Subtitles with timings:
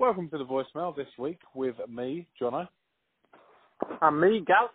[0.00, 2.66] Welcome to the voicemail this week with me, Jono.
[4.00, 4.70] And me, Gav.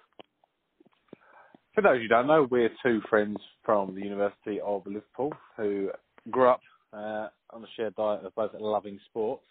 [1.73, 5.89] For those who don't know, we're two friends from the University of Liverpool who
[6.29, 6.61] grew up
[6.93, 9.41] uh, on a shared diet of both loving sport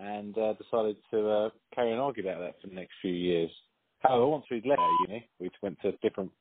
[0.00, 3.50] and uh, decided to uh, carry on arguing about that for the next few years.
[4.00, 6.32] However, once we'd left uni, we went to different.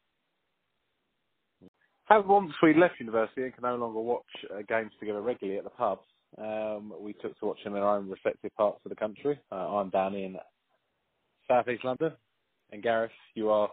[2.05, 5.65] However, once we left university and can no longer watch uh, games together regularly at
[5.65, 6.01] the pubs,
[6.37, 9.39] um, we took to watching in our own respective parts of the country.
[9.51, 10.37] Uh, I'm down in
[11.47, 12.13] South East London,
[12.71, 13.69] and Gareth, you are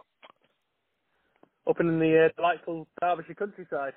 [1.69, 3.93] Up in the uh, delightful Derbyshire countryside.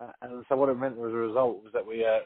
[0.00, 2.20] Uh, and so what it meant as a result was that we uh,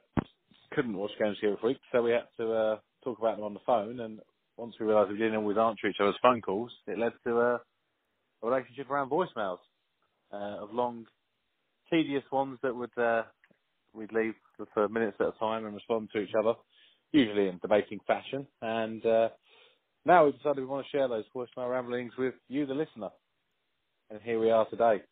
[0.72, 3.54] couldn't watch games here for week, so we had to uh, talk about them on
[3.54, 4.00] the phone.
[4.00, 4.20] And
[4.56, 7.58] once we realised we didn't always answer each other's phone calls, it led to uh,
[8.42, 9.58] a relationship around voicemails
[10.30, 11.06] of long,
[11.90, 12.90] tedious ones that would
[13.96, 14.34] we'd leave
[14.74, 16.54] for minutes at a time and respond to each other,
[17.12, 18.46] usually in debating fashion.
[18.62, 19.28] And uh,
[20.04, 23.10] now we've decided we want to share those voicemail ramblings with you, the listener.
[24.10, 25.02] And here we are today.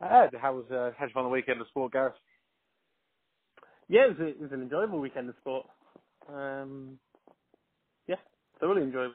[0.00, 2.14] Uh, how was uh, how did you find the weekend of sport, Gareth?
[3.88, 5.66] Yeah, it was, a, it was an enjoyable weekend of sport.
[6.32, 6.98] Um,
[8.06, 8.16] yeah,
[8.60, 9.14] thoroughly enjoyable.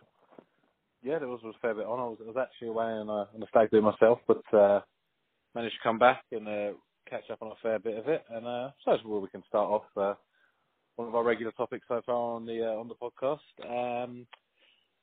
[1.03, 1.99] Yeah, there was, was a fair bit on.
[1.99, 4.81] I was, I was actually away on a, on a stag do myself, but uh,
[5.53, 6.71] managed to come back and uh,
[7.09, 8.23] catch up on a fair bit of it.
[8.29, 9.83] And uh, so that's where we can start off.
[9.95, 10.13] Uh,
[10.95, 13.39] one of our regular topics so far on the uh, on the podcast.
[14.03, 14.27] Um,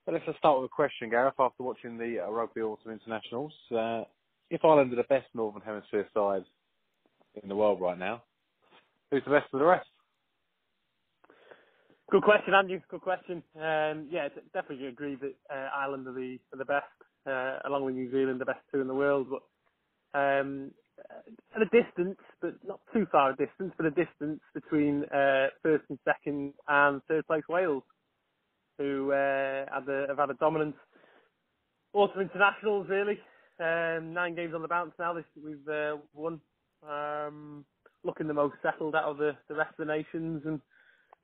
[0.07, 1.35] but let's just start with a question, Gareth.
[1.39, 4.05] After watching the uh, Rugby Autumn Internationals, uh,
[4.51, 6.45] if Ireland are the best Northern Hemisphere side
[7.43, 8.23] in the world right now,
[9.11, 9.87] who's the best of the rest?
[12.11, 12.81] Good question, Andrew.
[12.91, 13.43] Good question.
[13.55, 16.87] Um, yeah, definitely agree that uh, Ireland are the are the best,
[17.27, 19.29] uh, along with New Zealand, the best two in the world.
[19.31, 20.73] But um,
[21.57, 25.99] a distance, but not too far a distance, but a distance between uh, first and
[26.05, 27.83] second and third place Wales,
[28.79, 30.75] who uh, have, a, have had a dominant
[31.93, 33.19] autumn internationals really.
[33.59, 35.13] Um, nine games on the bounce now.
[35.13, 36.41] This, we've uh, won.
[36.89, 37.67] Um,
[38.05, 40.61] looking the most settled out of the, the rest of the nations, and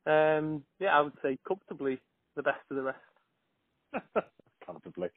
[0.06, 1.98] um, yeah, I would say comfortably
[2.36, 2.98] the best of the rest.
[4.66, 5.08] Comfortably.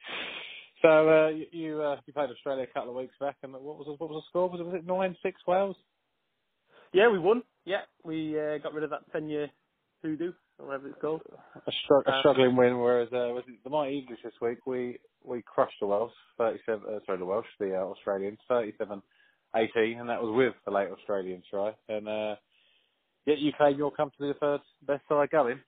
[0.82, 3.62] So uh, you you, uh, you played Australia a couple of weeks back, and what
[3.78, 4.48] was the, what was the score?
[4.48, 5.76] Was it was it nine six Wales?
[6.92, 7.42] Yeah, we won.
[7.64, 9.50] Yeah, we uh, got rid of that ten year
[10.02, 11.22] hoodoo or whatever it's called.
[11.66, 14.66] A, str- a Uh, struggling win, whereas uh, was it the mighty English this week
[14.66, 16.82] we we crushed the Welsh thirty seven.
[16.88, 19.02] Uh, sorry, the Welsh, the uh, Australians thirty seven.
[19.54, 21.72] 18, and that was with the late Australian try.
[21.88, 22.36] And uh,
[23.26, 25.60] yet you claim you're comfortably the third best side going.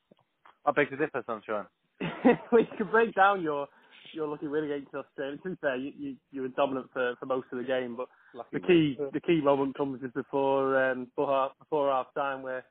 [0.64, 1.66] I beg to differ, Sunshine.
[2.52, 3.66] we can break down your
[4.12, 5.38] your lucky win against Australia.
[5.42, 8.08] To be fair, you, you you were dominant for, for most of the game, but
[8.34, 12.42] Lucky the key the key moment comes just before um, before half, before half time
[12.42, 12.64] where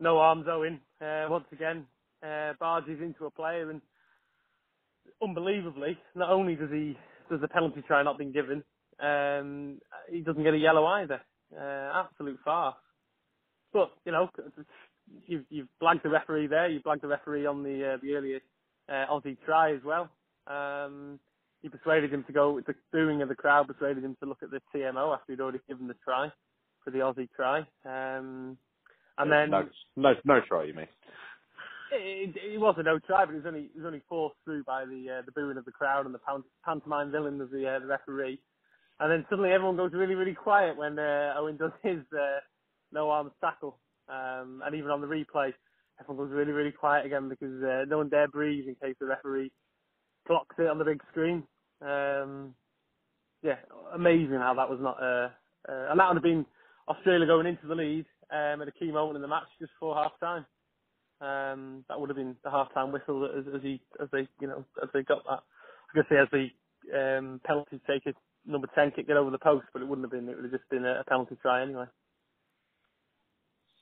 [0.00, 1.86] no arms Owen uh, once again
[2.26, 3.80] uh, barges into a player and
[5.22, 6.96] unbelievably not only does he
[7.30, 8.62] does the penalty try not been given,
[9.00, 9.78] um,
[10.10, 11.20] he doesn't get a yellow either.
[11.56, 12.76] Uh, absolute farce.
[13.72, 14.30] But you know
[15.26, 16.68] you've you've blagged the referee there.
[16.68, 18.40] You've blagged the referee on the uh, the earlier
[18.88, 20.08] uh, Aussie try as well.
[20.46, 21.18] Um,
[21.62, 24.42] he persuaded him to go with the booing of the crowd, persuaded him to look
[24.42, 26.30] at the TMO after he'd already given the try
[26.84, 27.60] for the Aussie try.
[27.84, 28.56] Um,
[29.18, 30.86] and then no, no, no try, you mean?
[31.92, 34.36] it, it, it was a no try, but it was only it was only forced
[34.44, 37.50] through by the uh, the booing of the crowd and the pan- pantomime villain of
[37.50, 38.40] the uh, the referee.
[38.98, 42.40] And then suddenly everyone goes really really quiet when uh, Owen does his uh,
[42.92, 43.78] no arms tackle.
[44.08, 45.52] Um, and even on the replay,
[46.00, 49.06] everyone goes really really quiet again because uh, no one dare breathe in case the
[49.06, 49.50] referee
[50.26, 51.44] clocks it on the big screen.
[51.82, 52.54] Um,
[53.42, 53.56] yeah,
[53.94, 54.98] amazing how that was not.
[55.02, 55.30] Uh,
[55.68, 56.46] uh, and that would have been
[56.88, 59.96] Australia going into the lead um, at a key moment in the match just before
[59.96, 60.46] half time.
[61.20, 64.48] Um, that would have been the half time whistle as, as he as they you
[64.48, 65.40] know as they got that.
[65.42, 66.48] I guess as the
[67.18, 68.12] um, penalty taker
[68.46, 70.28] number ten kick get over the post, but it wouldn't have been.
[70.28, 71.86] It would have just been a, a penalty try anyway.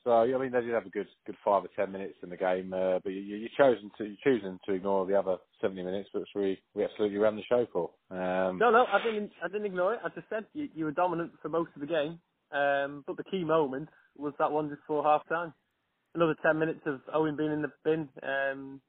[0.05, 2.37] So I mean, they did have a good good five or ten minutes in the
[2.37, 6.09] game, uh, but you, you chosen to you choosing to ignore the other seventy minutes,
[6.13, 7.89] which we we absolutely ran the show for.
[8.11, 9.31] Um, No, no, I didn't.
[9.43, 10.01] I didn't ignore it.
[10.05, 12.19] I just said you, you were dominant for most of the game,
[12.51, 15.55] um, but the key moment was that one just before half time.
[16.13, 18.79] Another ten minutes of Owen being in the bin, um,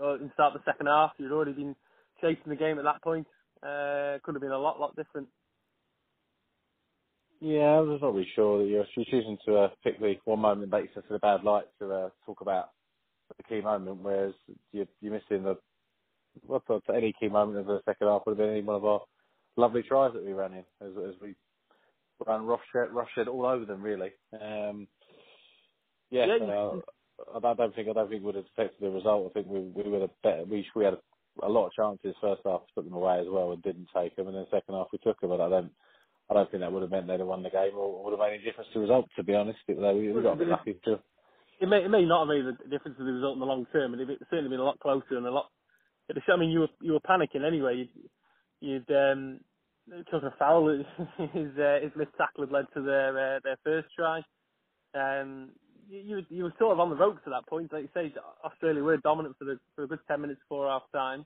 [0.00, 1.10] or in start the second half.
[1.18, 1.74] You'd already been
[2.20, 3.26] chasing the game at that point.
[3.64, 5.26] Uh, could have been a lot, lot different.
[7.40, 10.70] Yeah, I was not really sure that you're, choosing to uh, pick the one moment
[10.70, 12.70] that makes us in a bad light to uh, talk about
[13.36, 14.34] the key moment, whereas
[14.72, 15.56] you're, you're missing the
[16.46, 18.76] well, for for any key moment of the second half would have been any one
[18.76, 19.00] of our
[19.56, 21.34] lovely tries that we ran in as, as we
[22.26, 24.12] ran roughshed, roughshed all over them really.
[24.34, 24.86] Um,
[26.10, 26.80] yeah, Yeah, uh,
[27.34, 29.30] I don't think I don't think would have affected the result.
[29.30, 30.44] I think we we would have better.
[30.44, 33.26] We we had a, a lot of chances first half to put them away as
[33.28, 35.30] well and didn't take them, and then second half we took them.
[35.30, 35.72] But I don't
[36.30, 38.20] I don't think that would have meant they'd have won the game or would have
[38.20, 39.06] made any difference to the result.
[39.16, 40.98] To be honest, it, we, we got a bit lucky too.
[41.60, 43.66] It may it may not have made a difference to the result in the long
[43.72, 45.50] term, but it's certainly been a lot closer and a lot.
[46.10, 47.86] I mean, you were you were panicking anyway.
[48.60, 49.40] You'd, you'd um,
[50.10, 50.68] took a foul.
[51.32, 54.20] his uh, his missed tackle had led to their uh, their first try.
[54.94, 55.50] Um,
[55.88, 57.72] you you were sort of on the ropes at that point.
[57.72, 58.12] Like you say,
[58.44, 61.24] Australia were dominant for the for a good ten minutes before half time.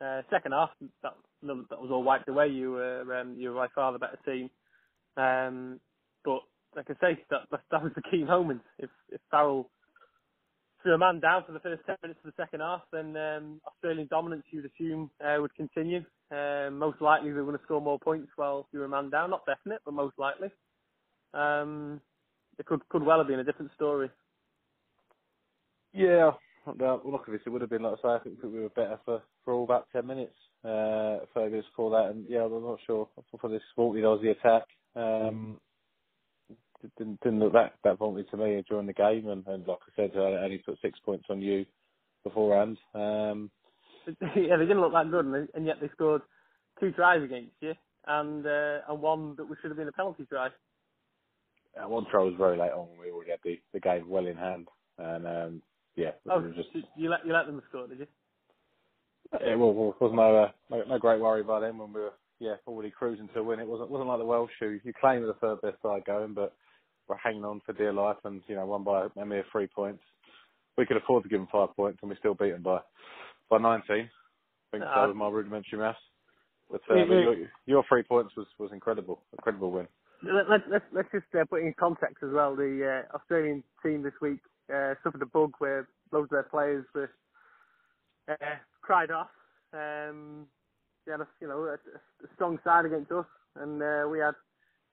[0.00, 0.70] Uh, second half,
[1.02, 2.48] that that was all wiped away.
[2.48, 4.50] You were um, you were by far the better team.
[5.16, 5.80] Um,
[6.24, 6.40] but
[6.76, 8.62] like I say, that, that that was the key moment.
[8.78, 9.70] If if Farrell
[10.82, 13.60] threw a man down for the first ten minutes of the second half, then um,
[13.66, 16.00] Australian dominance you'd assume uh, would continue.
[16.30, 19.10] Um, most likely they were going to score more points while you were a man
[19.10, 19.30] down.
[19.30, 20.48] Not definite, but most likely.
[21.34, 22.00] Um,
[22.58, 24.10] it could could well have been a different story.
[25.92, 26.32] Yeah,
[26.66, 27.40] well, look this.
[27.46, 28.08] It would have been like I say.
[28.08, 30.34] I think we were better for for all about ten minutes.
[30.64, 33.08] Uh, Fergus for that, and yeah, I'm not sure
[33.40, 34.64] for this faulty was the attack.
[34.94, 35.58] Um,
[36.98, 39.96] didn't didn't look that that faulty to me during the game, and, and like I
[39.96, 41.64] said, I only put six points on you
[42.24, 42.78] beforehand.
[42.94, 43.50] Um,
[44.06, 46.22] yeah, they didn't look that good, and, they, and yet they scored
[46.78, 47.74] two tries against you,
[48.06, 50.48] and uh, and one that should have been a penalty try.
[51.80, 52.88] Uh, one try was very late on.
[53.00, 54.68] We already had the, the game well in hand,
[54.98, 55.69] and um, yeah,
[56.30, 58.06] oh, just you let you let them score, did you?
[59.32, 62.00] Yeah well it was, was no, uh, no no great worry by them when we
[62.00, 63.60] were yeah already cruising to a win.
[63.60, 66.54] It wasn't wasn't like the Welsh who you claim the third best side going, but
[67.08, 70.02] we're hanging on for dear life, and you know won by a mere three points.
[70.78, 72.80] We could afford to give them five points, and we still beat them by
[73.50, 73.82] by 19.
[73.90, 74.08] I
[74.70, 75.98] think uh, so with my rudimentary maths.
[76.70, 77.36] But, uh, your,
[77.66, 79.88] your three points was was incredible, incredible win.
[80.22, 82.54] Let, let, let's let's just uh, put in context as well.
[82.54, 84.38] The uh, Australian team this week
[84.72, 87.10] uh, suffered a bug where loads of their players were
[88.28, 89.30] uh, cried off.
[89.72, 90.46] Um,
[91.06, 93.26] they had a, you know a, a strong side against us,
[93.56, 94.34] and uh, we had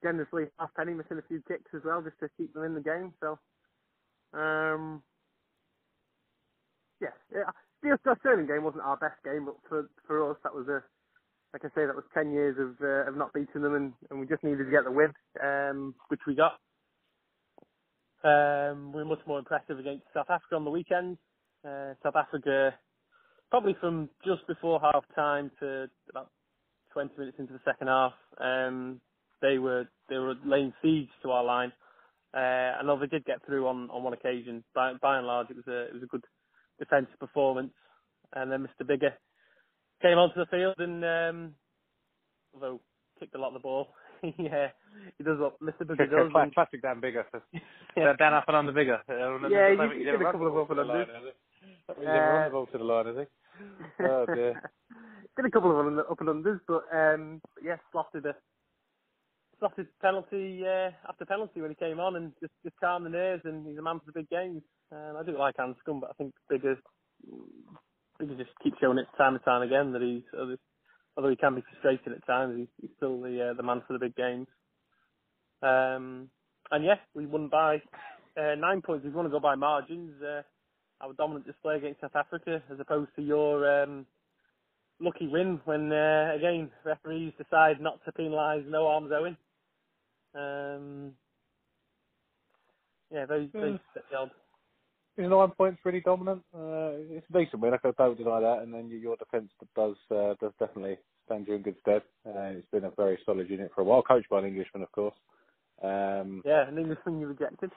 [0.02, 3.12] generously Halfpenny missing a few kicks as well just to keep them in the game.
[3.20, 3.38] So,
[4.32, 5.02] um,
[7.00, 7.50] yeah, yeah
[7.82, 10.82] the Australian game wasn't our best game, but for for us that was a
[11.52, 14.20] like I say, that was 10 years of uh, of not beating them, and, and
[14.20, 15.12] we just needed to get the win,
[15.42, 16.58] um, which we got.
[18.24, 21.18] Um, we were much more impressive against South Africa on the weekend.
[21.66, 22.74] Uh, South Africa,
[23.50, 26.30] probably from just before half time to about
[26.92, 29.00] 20 minutes into the second half, um,
[29.42, 31.72] they were they were laying siege to our line.
[32.34, 34.64] Uh, I know they did get through on, on one occasion.
[34.74, 36.24] By, by and large, it was a it was a good
[36.78, 37.72] defensive performance.
[38.34, 38.86] And then Mr.
[38.86, 39.14] Biggar
[40.02, 41.54] came onto the field and um,
[42.54, 42.80] although
[43.18, 43.88] kicked a lot of the ball,
[44.38, 44.68] yeah,
[45.16, 45.86] he does what Mr.
[45.86, 46.32] Biggar does.
[46.32, 47.24] Classic, classic Dan Biggar.
[47.96, 48.12] yeah.
[48.18, 49.00] Dan up and under Biggar.
[49.08, 51.06] yeah, he, he did a couple of up and unders.
[51.96, 54.04] He's never run to the line, has he?
[54.04, 54.70] Oh dear.
[55.36, 58.34] did a couple of up and unders, but um, yeah, slotted a
[59.58, 63.42] slotted penalty uh, after penalty when he came on and just just calmed the nerves.
[63.44, 64.62] And he's a man for the big games.
[64.92, 66.76] Um, I do like Anscombe, but I think Biggar
[68.20, 70.22] Biggar just keeps showing it time and time again that he's
[71.18, 73.92] although he can be frustrating at times, he's, he's still the uh, the man for
[73.92, 74.46] the big games.
[75.62, 76.30] Um,
[76.70, 77.82] and yeah, we won by
[78.40, 79.04] uh, nine points.
[79.04, 80.42] If you want to go by margins, uh,
[81.00, 84.06] our dominant display against South Africa, as opposed to your um,
[85.00, 89.36] lucky win when uh, again referees decide not to penalise no arms Owen.
[90.36, 91.12] Um,
[93.10, 93.80] yeah, very very mm.
[94.16, 94.30] odd.
[95.18, 96.42] Is nine points really dominant?
[96.54, 97.74] Uh, it's a decent win.
[97.74, 98.60] I don't deny that.
[98.62, 100.96] And then your defence does uh, does definitely
[101.26, 102.02] stand you in good stead.
[102.24, 104.92] Uh, it's been a very solid unit for a while, coached by an Englishman, of
[104.92, 105.16] course.
[105.82, 107.72] Um, yeah, an Englishman you rejected.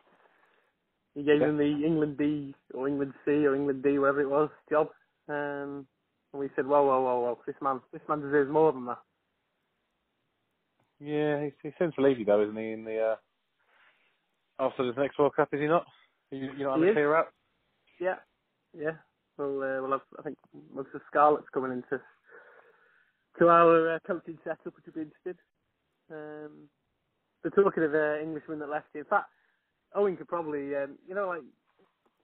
[1.15, 1.47] You gave yeah.
[1.47, 4.89] him the England D or England C or England D, whatever it was, job.
[5.27, 5.87] Um,
[6.33, 8.99] and we said, whoa, whoa, whoa, whoa, this man, this man deserves more than that.
[10.99, 12.71] Yeah, he's, he's since leaving though, isn't he?
[12.71, 13.15] In the uh,
[14.59, 15.85] after the next World Cup, is he not?
[16.31, 17.33] You, you know, on the clear up.
[17.99, 18.15] Yeah,
[18.77, 18.97] yeah.
[19.37, 20.37] Well, uh, well, I think
[20.73, 22.01] most of the Scarlets coming into
[23.39, 25.37] to our uh, coaching setup, which would be interested.
[26.11, 26.69] Um,
[27.43, 29.29] but talking of uh, Englishmen that left you, in fact,
[29.95, 31.41] Owen could probably, um, you know, like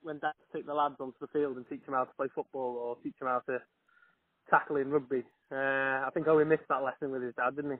[0.02, 2.76] when dads take the lads onto the field and teach them how to play football
[2.76, 3.58] or teach them how to
[4.48, 5.24] tackle in rugby.
[5.50, 7.78] Uh, I think Owen missed that lesson with his dad, didn't he?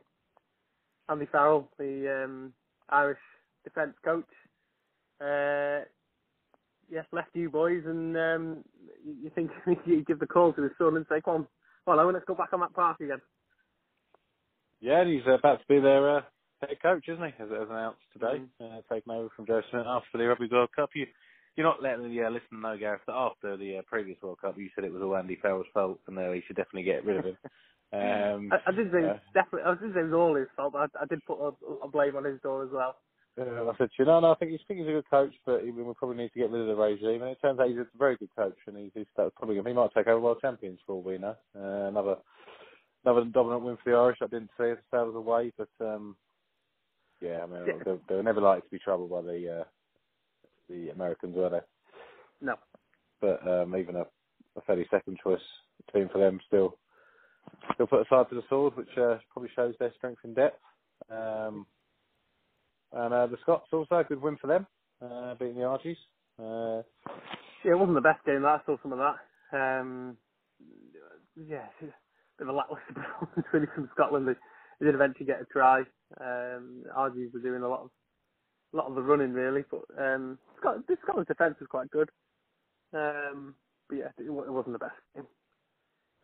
[1.09, 2.53] Andy Farrell, the um,
[2.89, 3.19] Irish
[3.65, 4.25] defence coach.
[5.21, 5.85] Uh,
[6.91, 8.65] yes, left you boys, and um,
[9.05, 9.51] you think
[9.87, 11.47] you give the call to his son and say, "Come
[11.87, 13.21] on, well, let's go back on that park again."
[14.81, 16.21] Yeah, and he's about to be their uh,
[16.61, 17.43] head coach, isn't he?
[17.43, 18.79] As, as announced today, mm.
[18.79, 20.91] uh, taking over from Joe Schmidt after the Rugby World Cup.
[20.95, 21.07] You
[21.57, 24.57] you're not letting the uh, listener know, Gareth, that after the uh, previous World Cup,
[24.57, 27.19] you said it was all Andy Farrell's fault, and uh, he should definitely get rid
[27.19, 27.37] of him.
[27.91, 29.63] Um, I, I did say uh, definitely.
[29.65, 31.53] I did say it was all his fault, but I, I did put a,
[31.83, 32.97] a blame on his door as well.
[33.39, 35.63] Uh, I said you, no, no, I think he's, think he's a good coach, but
[35.63, 37.23] he, we probably need to get rid of the regime.
[37.23, 39.95] And it turns out he's a very good coach, and he's, he's probably he might
[39.95, 41.37] take over world champions for all we know.
[41.57, 42.17] Uh, another
[43.05, 44.19] another dominant win for the Irish.
[44.23, 46.17] I didn't see it sails away, but um,
[47.21, 47.83] yeah, I mean Yeah.
[47.85, 49.65] they, they were never likely to be troubled by the uh,
[50.69, 51.61] the Americans, were they?
[52.41, 52.57] No.
[53.21, 54.07] But um, even a,
[54.57, 55.41] a fairly second choice
[55.93, 56.77] team for them still
[57.75, 60.61] still put aside to the sword, which uh, probably shows their strength in depth.
[61.11, 61.67] Um,
[62.93, 64.67] and uh, the Scots also a good win for them,
[65.03, 65.97] uh, beating the Argies.
[66.39, 66.83] Uh,
[67.65, 68.45] Yeah, it wasn't the best game.
[68.47, 69.17] I saw some of that.
[69.53, 70.17] Um,
[71.37, 71.93] yeah, a bit
[72.41, 74.29] of a lacklustre performance really from Scotland.
[74.29, 74.35] They,
[74.81, 75.81] they did eventually get a try.
[76.21, 77.91] Um, Argies were doing a lot of
[78.75, 82.11] a lot of the running really, but um, Scotland's defence was quite good.
[82.93, 83.55] Um,
[83.89, 85.27] but yeah, it, it wasn't the best game.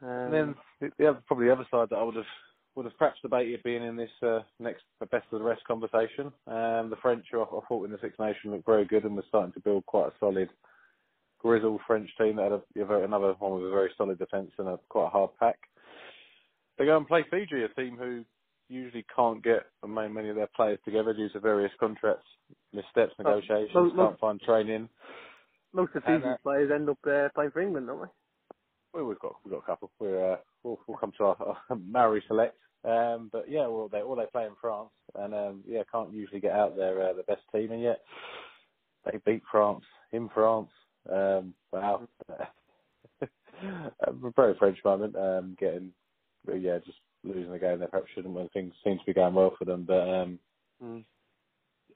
[0.03, 2.25] Um, and then the, the other, probably the other side that I would have
[2.75, 6.27] would have perhaps debated being in this uh, next best of the rest conversation.
[6.47, 9.25] Um, the French, I, I thought in the Six Nations looked very good and were
[9.29, 10.49] starting to build quite a solid,
[11.39, 14.79] grizzled French team that had a, another one with a very solid defence and a
[14.89, 15.59] quite a hard pack.
[16.79, 18.25] They go and play Fiji, a team who
[18.69, 22.27] usually can't get many of their players together due to various contracts,
[22.73, 24.89] missteps, negotiations, well, well- can't find training.
[25.73, 28.09] most of Fiji's uh, players end up uh, playing for England, don't they?
[28.95, 29.91] Well, we've got we've got a couple.
[29.99, 34.03] We're uh, we'll, we'll come to our, our Maori select, um, but yeah, well they
[34.03, 37.25] all they play in France, and um, yeah, can't usually get out their uh, the
[37.25, 38.03] best team, and yet
[39.05, 40.71] they beat France in France.
[41.11, 42.09] Um, wow,
[43.21, 45.17] a very French moment.
[45.17, 45.93] Um, getting
[46.49, 49.55] yeah, just losing the game they perhaps shouldn't when things seem to be going well
[49.59, 50.39] for them, but um,
[50.83, 51.05] Mm.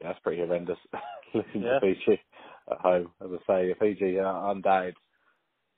[0.01, 0.79] yeah, that's pretty horrendous.
[1.35, 1.81] Losing Yeah.
[1.81, 2.21] to Fiji
[2.71, 4.95] at home, as I say, Fiji uh, undoubted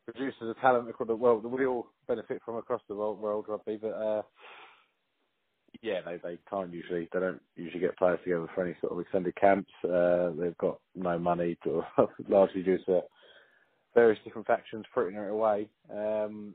[0.05, 3.47] produces of talent across the world that we all benefit from across the world, world
[3.49, 4.23] rugby, but uh,
[5.83, 9.01] yeah, they they can't usually they don't usually get players together for any sort of
[9.01, 9.71] extended camps.
[9.85, 11.83] Uh, they've got no money, to,
[12.29, 13.03] largely due to
[13.95, 15.69] various different factions putting it away.
[15.91, 16.55] Um,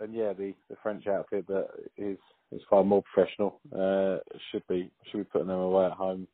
[0.00, 2.18] and yeah, the, the French outfit that is
[2.52, 4.18] is far more professional uh,
[4.50, 6.26] should be should be putting them away at home,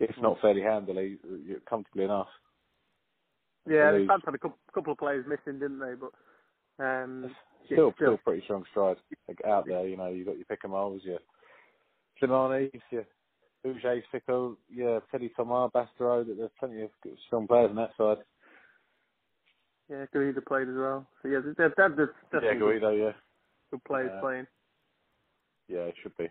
[0.00, 1.18] if not fairly handily,
[1.68, 2.28] comfortably enough.
[3.68, 4.38] Yeah, They they had a
[4.72, 5.94] couple, of players missing, didn't they?
[5.94, 7.34] But um,
[7.66, 8.96] still, still pretty strong stride
[9.28, 9.86] like, out there.
[9.86, 11.18] You know, you've got your Picamoles, your
[12.22, 13.04] Slimani, your
[13.64, 16.26] Huget, Fickou, your Teddy Thomas, Bastareaud.
[16.28, 16.90] that There's plenty of
[17.26, 18.18] strong players on that side.
[19.90, 21.06] yeah, Guido played as well.
[21.22, 23.12] So yeah, they're, they're, they're Yeah, Guido, yeah.
[23.70, 24.20] good players Yeah.
[24.20, 24.46] playing.
[25.68, 26.28] Yeah, it should be.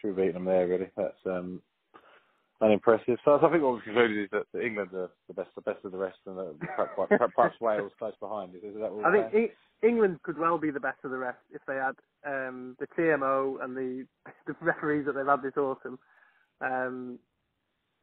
[0.00, 0.90] Should be beating them there, really.
[0.96, 1.62] That's um,
[2.64, 3.18] unimpressive.
[3.24, 5.92] So I think what we've concluded is that, England are the best, the best of
[5.92, 8.54] the rest, and that perhaps, perhaps, Wales close behind.
[8.54, 9.50] Is, is that what I think saying?
[9.82, 11.94] England could well be the best of the rest if they had
[12.26, 14.06] um, the TMO and the
[14.46, 15.98] the referees that they've had this autumn.
[16.60, 17.18] Um,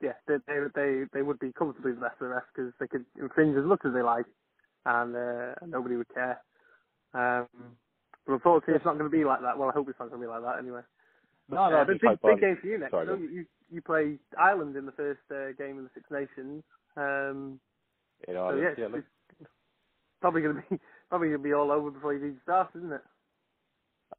[0.02, 2.88] yeah, they, they they they would be comfortably the best of the rest because they
[2.88, 4.26] could infringe as much as they like,
[4.86, 6.42] and, uh, and nobody would care.
[7.14, 7.48] Um,
[8.26, 9.58] but unfortunately, it's not going to be like that.
[9.58, 10.82] Well, I hope it's not going to be like that anyway.
[11.50, 12.92] No, no, Uh, I big, big game for you next.
[12.92, 16.64] Sorry, you you play Ireland in the first uh, game of the Six Nations.
[16.98, 17.60] Um,
[18.28, 18.76] in so Ireland.
[18.78, 19.08] yeah, it's,
[19.40, 19.50] it's
[20.20, 22.92] probably going to be probably going to be all over before you even start, isn't
[22.92, 23.02] it?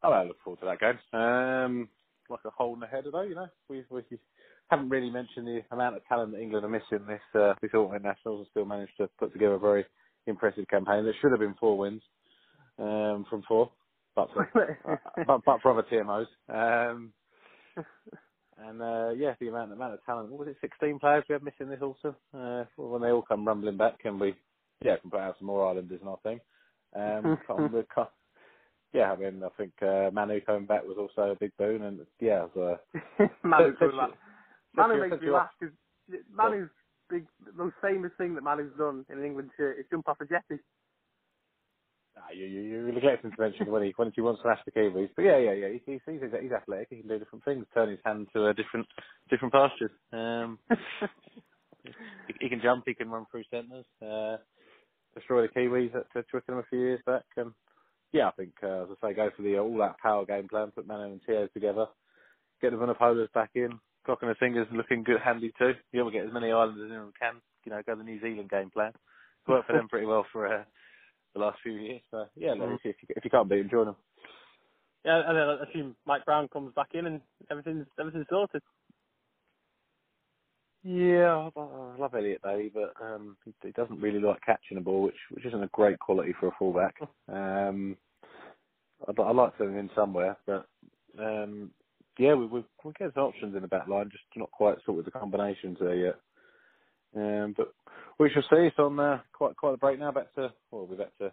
[0.03, 1.21] Oh, I look forward to that game.
[1.21, 1.89] Um,
[2.29, 3.23] like a hole in the head, though.
[3.23, 4.03] You know, we we
[4.69, 8.03] haven't really mentioned the amount of talent that England are missing this uh, this autumn
[8.03, 9.85] nationals, and still managed to put together a very
[10.27, 11.05] impressive campaign.
[11.05, 12.03] There should have been four wins
[12.79, 13.71] um, from four,
[14.17, 14.49] but for,
[14.89, 16.27] uh, but, but for other TMOs.
[16.49, 17.13] Um,
[18.67, 20.31] and uh, yeah, the amount the amount of talent.
[20.31, 20.57] What was it?
[20.61, 22.17] Sixteen players we have missing this autumn.
[22.35, 24.35] Uh, when they all come rumbling back, can we?
[24.85, 26.41] Yeah, can put out some more Islanders in our team.
[26.95, 28.09] Um, can't, can't,
[28.93, 32.01] yeah, I mean, I think uh, Manu coming back was also a big boon, and
[32.21, 32.79] yeah, was,
[33.19, 34.11] uh, Manu set- coming set back.
[34.11, 34.17] you-
[34.75, 35.75] Manu makes me laugh because
[36.35, 36.71] Manu's
[37.09, 40.21] big, the most famous thing that Manu's done in an England shirt is jump off
[40.21, 40.63] a jetty.
[42.17, 44.73] Nah, you, you, you're neglecting to mention when he when he wants to smash the
[44.73, 45.09] Kiwis.
[45.17, 45.69] But yeah, yeah, yeah.
[45.73, 46.89] He's, he's, he's, he's athletic.
[46.91, 47.65] He can do different things.
[47.73, 48.87] Turn his hand to uh, different
[49.31, 49.91] different pastures.
[50.13, 50.59] Um,
[51.85, 52.85] he, he can jump.
[52.87, 53.87] He can run through centres.
[54.03, 54.37] Uh,
[55.15, 57.25] destroy the Kiwis at Twickenham a few years back.
[57.39, 57.55] Um,
[58.13, 60.71] yeah, I think uh, as I say, go for the uh, all-out power game plan.
[60.75, 61.87] Put Manu and Te'o together.
[62.61, 63.79] Get the Vunipolas back in.
[64.07, 65.73] Clocking the fingers looking good, handy too.
[65.93, 67.41] You to get as many Islanders in as we can.
[67.65, 68.89] You know, go the New Zealand game plan.
[68.91, 70.65] It's worked for them pretty well for uh,
[71.35, 72.01] the last few years.
[72.11, 72.75] So yeah, Mm.
[72.75, 73.97] if, you, if you can't beat them, join them.
[75.05, 77.21] yeah, and then I assume Mike Brown comes back in and
[77.51, 78.63] everything's everything's sorted.
[80.85, 84.81] Yeah, I, I love Elliot Daly, but um, he, he doesn't really like catching the
[84.81, 86.97] ball, which which isn't a great quality for a fullback.
[87.29, 87.97] Um,
[89.09, 90.67] I'd, I'd like to have him in somewhere, but
[91.19, 91.71] um,
[92.19, 94.99] yeah, we we we get some options in the back line, just not quite sort
[94.99, 96.17] of the combinations there yet.
[97.17, 97.75] Um, but
[98.19, 98.67] we shall see.
[98.67, 100.13] It's on uh, quite quite a break now.
[100.13, 101.33] Back to well, we're back to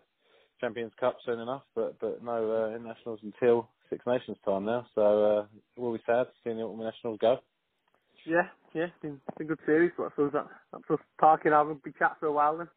[0.60, 4.86] Champions Cup soon enough, but but no uh, internationals until Six Nations time now.
[4.96, 5.46] So uh,
[5.76, 7.38] it will be sad seeing the internationals go.
[8.26, 11.00] Yeah, yeah, it's been, it's been a good series, but I suppose that, that's us
[11.20, 12.68] parking our rugby chat for a while then.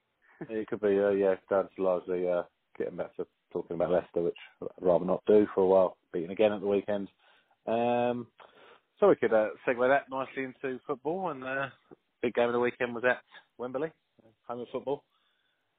[0.51, 2.43] It could be, uh, yeah, down to largely uh,
[2.77, 5.97] getting back to talking about Leicester, which I'd rather not do for a while.
[6.13, 7.09] Beating again at the weekend.
[7.67, 8.27] Um,
[8.99, 11.67] so we could uh, segue that nicely into football, and uh,
[12.23, 13.19] big game of the weekend was at
[13.59, 13.91] Wembley,
[14.49, 15.05] home of football,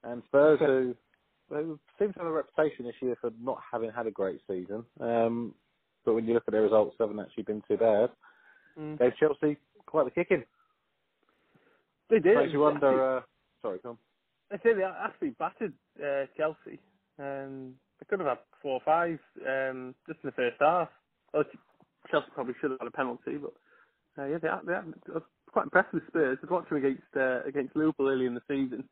[0.03, 0.95] and Spurs, who,
[1.49, 4.83] who seem to have a reputation this year for not having had a great season.
[4.99, 5.55] Um,
[6.05, 8.09] but when you look at their results, they haven't actually been too bad.
[8.77, 8.99] Mm.
[8.99, 10.43] Gave Chelsea quite the kicking.
[12.09, 12.35] They did.
[12.35, 13.17] Makes you wonder.
[13.17, 13.21] Uh,
[13.61, 13.97] sorry, Tom.
[14.51, 16.79] I say they actually battered uh, Chelsea.
[17.17, 20.89] Um, they could have had four or five um, just in the first half.
[21.33, 21.43] Well,
[22.11, 23.53] Chelsea probably should have had a penalty, but
[24.21, 25.19] uh, yeah, they, they,
[25.53, 26.39] quite impressed with Spurs.
[26.43, 28.83] I watching them against uh, against Liverpool early in the season,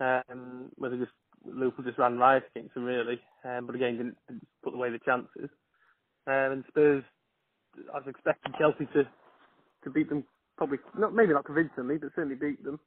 [0.00, 1.12] um, where they just
[1.44, 5.00] Liverpool just ran riot against them really, um, but again didn't, didn't put away the
[5.04, 5.50] chances.
[6.26, 7.04] Um, and Spurs,
[7.92, 9.04] I was expecting Chelsea to
[9.84, 10.24] to beat them,
[10.56, 12.78] probably not maybe not convincingly, but certainly beat them.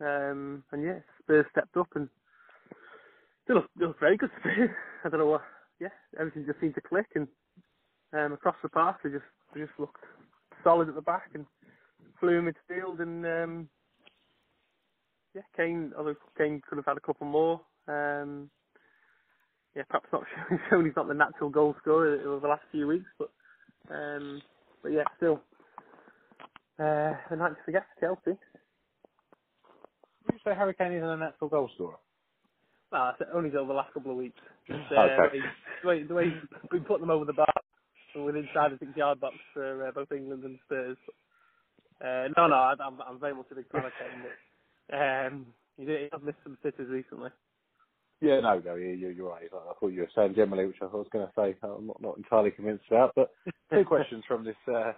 [0.00, 2.08] Um, and yeah, Spurs stepped up and
[3.48, 4.30] they look, they look very good.
[4.40, 4.70] Spurs.
[5.04, 5.42] I don't know what.
[5.80, 5.88] Yeah,
[6.18, 7.28] everything just seemed to click and
[8.12, 9.24] um, across the park they just
[9.54, 10.02] they just looked
[10.64, 11.44] solid at the back and
[12.20, 13.68] flew midfield and um,
[15.34, 15.92] yeah, Kane.
[15.98, 17.60] Although Kane could have had a couple more.
[17.88, 18.50] Um,
[19.76, 20.24] yeah, perhaps not
[20.70, 23.30] shown he's not the natural goal scorer over the last few weeks, but
[23.90, 24.42] um,
[24.82, 25.42] but yeah, still
[26.80, 28.38] uh, a night to forget for Chelsea.
[30.26, 31.96] Would you say Harry Kane isn't a natural goal scorer?
[32.92, 34.38] Well, that's only over the last couple of weeks.
[34.68, 35.36] Just, uh, Okay.
[35.82, 37.52] the, way, the way he's been putting them over the bar
[38.14, 40.96] within inside the six yard box for uh, both England and Spurs.
[42.00, 44.24] Uh, no, no, I, I'm, I'm very much a big fan of Kane,
[44.90, 47.30] but um, he, did, he has missed some sitters recently.
[48.20, 49.48] Yeah, no, no, you, you, you're right.
[49.52, 52.16] I thought you were saying generally, which I was going to say I'm not, not
[52.16, 53.12] entirely convinced about.
[53.14, 53.30] But
[53.72, 54.92] two questions from this uh,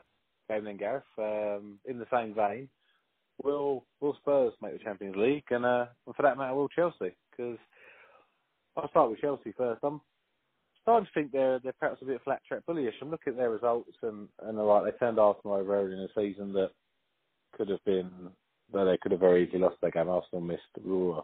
[0.48, 1.02] game then, Gareth.
[1.18, 2.68] Um, in the same vein,
[3.42, 7.16] will will Spurs make the Champions League, and, uh, for that matter, will Chelsea?
[7.30, 7.58] Because
[8.76, 9.80] I'll start with Chelsea first.
[9.82, 10.00] I'm
[10.82, 12.92] starting to think they're they're perhaps a bit flat track bullyish.
[13.02, 15.98] I'm looking at their results, and and they're like they turned Arsenal over early in
[15.98, 16.70] the season that
[17.58, 18.10] could have been
[18.72, 20.08] that they could have very easily lost their game.
[20.08, 21.20] Arsenal missed ooh,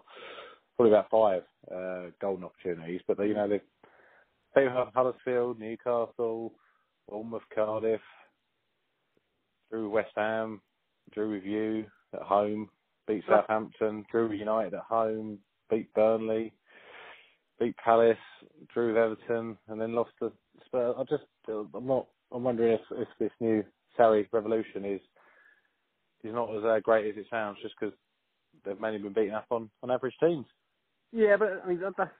[0.76, 1.42] probably about five
[1.74, 3.60] uh, golden opportunities, but they, you know they
[4.54, 6.52] they have Huddersfield, Newcastle,
[7.08, 8.00] Bournemouth, Cardiff,
[9.70, 10.60] drew West Ham,
[11.12, 12.68] drew with you at home,
[13.06, 15.38] beat Southampton, drew with United at home,
[15.70, 16.52] beat Burnley,
[17.58, 18.16] beat Palace,
[18.72, 20.32] drew with Everton, and then lost to
[20.66, 20.94] Spurs.
[20.98, 23.64] I just I'm not I'm wondering if if this new
[23.98, 25.00] Sarri revolution is
[26.24, 27.94] is not as uh, great as it sounds, just because
[28.64, 30.46] they've mainly been beaten up on on average teams.
[31.12, 32.14] Yeah, but I mean that, that's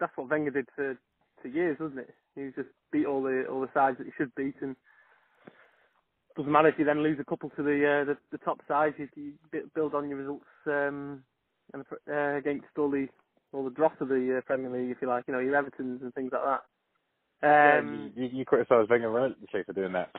[0.00, 0.96] that's what Wenger did for
[1.40, 2.14] for years, wasn't it?
[2.34, 4.76] He just beat all the all the sides that he should beat, and
[6.36, 8.96] doesn't matter if you then lose a couple to the uh, the, the top sides.
[8.98, 9.32] You, you
[9.74, 11.22] build on your results um,
[11.72, 13.08] and uh, against all the
[13.52, 15.24] all the dross of the uh, Premier League, if you like.
[15.28, 16.62] You know your Everton's and things like that.
[17.42, 20.10] Um, yeah, you, you, you criticise Wenger relentlessly for doing that.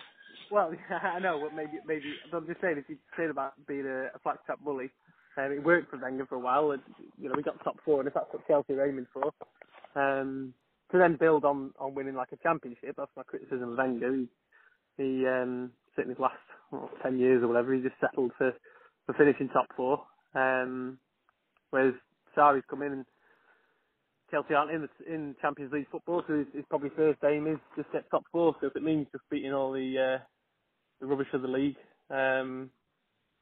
[0.52, 0.72] Well,
[1.04, 2.16] I know, but maybe, maybe.
[2.32, 4.92] But I'm just saying, if you say about being a, a flat cap bully,
[5.38, 6.72] um, it worked for Wenger for a while.
[6.72, 6.82] And,
[7.20, 9.32] you know, we got top four, and if that's what Chelsea are aiming for,
[9.96, 10.54] um,
[10.92, 14.16] to then build on on winning like a championship, that's my criticism of Wenger.
[14.16, 14.28] He,
[14.98, 16.38] he um, certainly his last
[16.70, 18.54] what, ten years or whatever, he just settled for
[19.06, 20.06] for finishing top four.
[20.36, 21.00] Um,
[21.72, 21.94] whereas
[22.38, 23.06] Sarri's come in and
[24.32, 27.60] Chelsea aren't in the, in Champions League football, so his, his probably first aim is
[27.78, 28.56] just get top four.
[28.62, 30.24] So if it means just beating all the uh,
[31.06, 31.76] the rubbish of the league,
[32.10, 32.70] um,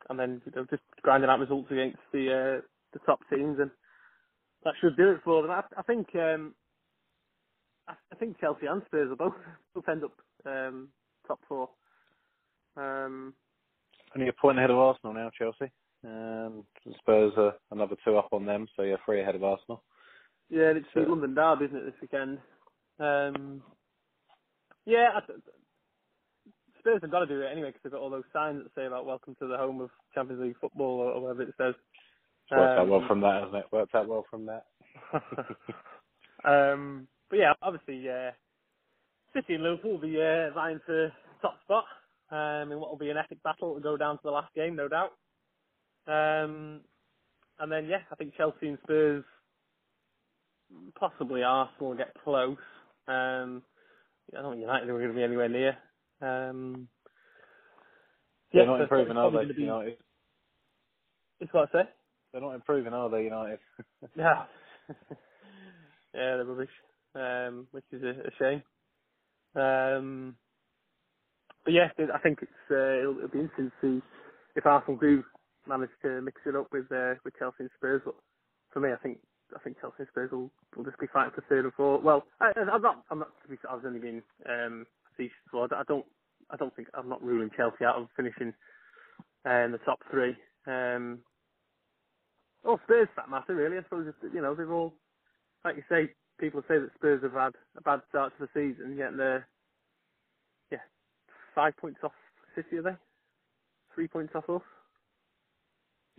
[0.10, 2.28] and then you know, just grinding out results against the
[2.60, 3.72] uh, the top teams, and
[4.64, 5.52] that should do it for them.
[5.52, 6.54] I, I think um,
[7.88, 9.34] I, I think Chelsea and Spurs will both
[9.76, 10.12] both end up
[10.46, 10.90] um,
[11.28, 11.70] top four.
[12.76, 13.34] Um,
[14.16, 15.72] Only a point ahead of Arsenal now, Chelsea.
[16.06, 16.66] Um,
[17.00, 19.84] Spurs are another two up on them, so you're three ahead of Arsenal.
[20.50, 22.40] yeah, and it's the So- London Derby, isn't it, this weekend?
[23.00, 23.64] Um,
[24.86, 25.20] yeah, I,
[26.84, 28.86] Spurs have got to do it anyway because they've got all those signs that say
[28.86, 31.76] about "Welcome to the home of Champions League football" or, or whatever it says.
[32.44, 33.66] It's worked out Um, well from that, hasn't it?
[33.72, 34.66] Worked out well from that.
[36.46, 38.32] um, but yeah, obviously, uh,
[39.34, 41.86] City and Liverpool will be uh, vying for top spot
[42.32, 44.76] um, in what will be an epic battle to go down to the last game,
[44.76, 45.12] no doubt.
[46.08, 46.82] Um,
[47.60, 49.24] and then yeah, I think Chelsea and Spurs,
[51.00, 52.58] possibly Arsenal will get close.
[53.08, 53.64] Um,
[54.38, 55.78] I don't think United are going to be anywhere near.
[56.24, 56.90] Um,
[58.54, 59.64] They're yeah, not so improving, are probably going to they, be.
[59.64, 59.98] United?
[61.42, 61.90] It's what I say.
[62.32, 63.60] They're not improving, are they, United?
[64.18, 64.46] Yeah.
[64.90, 66.70] yeah, they're rubbish.
[67.16, 68.64] Um, which is a, a shame.
[69.56, 70.38] Um,
[71.66, 74.04] but yeah, I think it's uh, it'll, it'll be interesting to see
[74.56, 75.24] if Arsenal do
[75.68, 78.02] manage to mix it up with uh, with Chelsea and Spurs.
[78.06, 78.16] But
[78.74, 79.20] for me, I think
[79.56, 82.04] I think Chelsea and Spurs will, will just be fighting for third and fourth.
[82.04, 83.30] Well, I, I'm not I'm not
[83.70, 84.86] I was only being um,
[85.52, 86.06] So I don't
[86.52, 88.54] I don't think I'm not ruling Chelsea out of finishing
[89.46, 90.36] uh, in the top three.
[90.68, 91.20] Um,
[92.66, 93.78] oh, Spurs for that matter, really.
[93.78, 94.94] I suppose you know they've all
[95.66, 96.14] like you say.
[96.40, 99.48] People say that Spurs have had a bad start to the season, yet they're
[100.72, 100.80] yeah
[101.54, 102.12] five points off
[102.56, 102.96] City, are they?
[103.96, 104.62] Three points off us.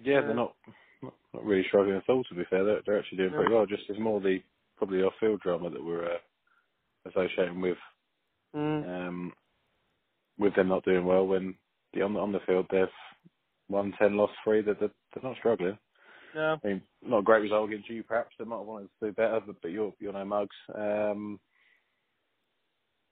[0.02, 0.54] yeah, Uh, they're not,
[1.02, 2.24] not not really struggling at all.
[2.24, 3.38] To be fair, they're, they're actually doing no.
[3.38, 3.66] pretty well.
[3.66, 4.38] Just it's more the
[4.76, 6.18] probably our field drama that we're uh,
[7.06, 7.78] associating with
[8.54, 9.32] Mm, um,
[10.38, 11.26] with them not doing well.
[11.26, 11.54] When
[11.92, 12.86] the, on the on the field they've
[13.68, 14.62] won ten, lost three.
[14.62, 15.78] They're, they're, they're not struggling.
[16.34, 16.56] Yeah.
[16.64, 18.34] I mean, not a great result against you, perhaps.
[18.38, 20.56] They might have wanted to do better, but, but you're you're no mugs.
[20.74, 21.40] Um,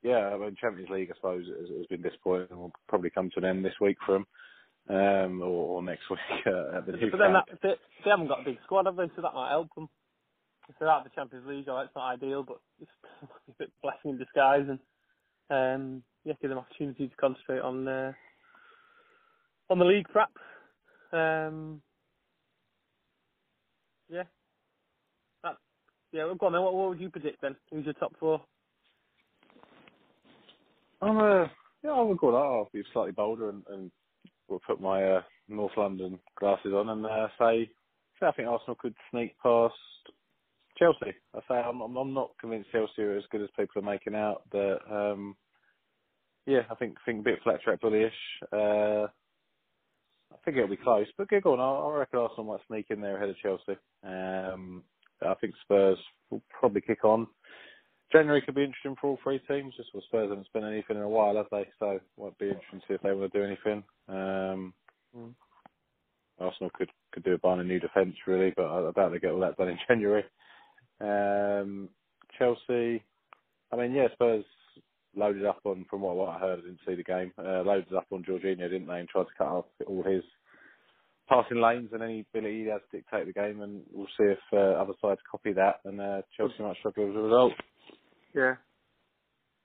[0.02, 3.30] yeah, I mean, Champions League, I suppose, has, has been disappointing and will probably come
[3.30, 4.26] to an end this week for them,
[4.90, 7.74] um, or, or next week uh, at the But, new but then that, they,
[8.04, 9.10] they haven't got a big squad, have they?
[9.14, 9.88] So that might help them.
[10.68, 12.90] If they're out of the Champions League, right, it's not ideal, but it's
[13.48, 14.78] a bit blessing in disguise, and
[15.52, 18.12] um, yeah, give them opportunity to concentrate on uh,
[19.70, 20.32] on the league, perhaps.
[21.12, 21.82] Um,
[24.08, 24.24] yeah,
[25.42, 25.56] that,
[26.12, 26.24] yeah.
[26.24, 26.62] Well, go on then.
[26.62, 27.56] What, what would you predict then?
[27.70, 28.40] Who's your top four?
[31.00, 31.48] I'm, uh,
[31.82, 32.38] yeah, I would go that.
[32.38, 33.90] I'll be slightly bolder and, and
[34.48, 37.68] we'll put my uh, North London glasses on and uh, say,
[38.20, 39.74] say I think Arsenal could sneak past
[40.78, 41.12] Chelsea.
[41.34, 44.42] I say I'm, I'm, not convinced Chelsea are as good as people are making out.
[44.52, 45.34] But um,
[46.46, 48.10] yeah, I think think a bit flat track bullyish.
[48.52, 49.06] Uh,
[50.32, 51.60] I think it'll be close, but good on.
[51.60, 51.62] I,
[51.94, 53.78] I reckon Arsenal might sneak in there ahead of Chelsea.
[54.04, 54.82] Um,
[55.20, 55.98] I think Spurs
[56.30, 57.26] will probably kick on.
[58.10, 59.74] January could be interesting for all three teams.
[59.76, 61.66] Just well, Spurs haven't spent anything in a while, have they?
[61.78, 63.84] So it won't be interesting to see if they want to do anything.
[64.08, 64.74] Um,
[65.16, 65.34] Mm.
[66.40, 69.18] Arsenal could could do a buying a new defence really, but I, I doubt they
[69.18, 70.24] get all that done in January.
[71.00, 71.90] Um,
[72.38, 73.04] Chelsea,
[73.70, 74.44] I mean, yeah, Spurs
[75.16, 77.92] loaded up on, from what, what I heard, I didn't see the game, uh, loaded
[77.94, 80.22] up on Jorginho, didn't they, and tried to cut off all his
[81.28, 84.38] passing lanes and any ability he has to dictate the game, and we'll see if
[84.52, 87.52] uh, other sides copy that, and uh, Chelsea might struggle as a result.
[88.34, 88.54] Yeah,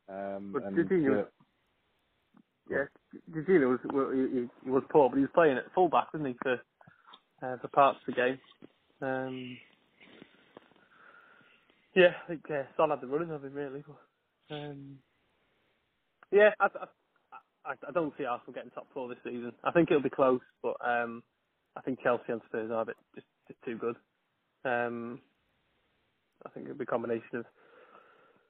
[0.10, 1.26] Um, but and Jorginho was
[2.70, 2.86] yeah,
[3.32, 6.36] Jorginho was well, he he was poor, but he was playing at fullback, wasn't he,
[6.42, 6.54] for
[7.44, 8.40] uh, for parts of the game.
[9.02, 9.58] Um,
[11.96, 13.84] yeah, I think uh, Son had the running of him really.
[14.50, 15.00] But, um,
[16.32, 19.54] yeah, I, I, I, I don't see Arsenal getting top four this season.
[19.64, 21.24] I think it'll be close, but um,
[21.76, 23.96] I think Chelsea and Spurs are a bit just, just too good.
[24.66, 25.22] Um,
[26.46, 27.46] I think it'll be a combination of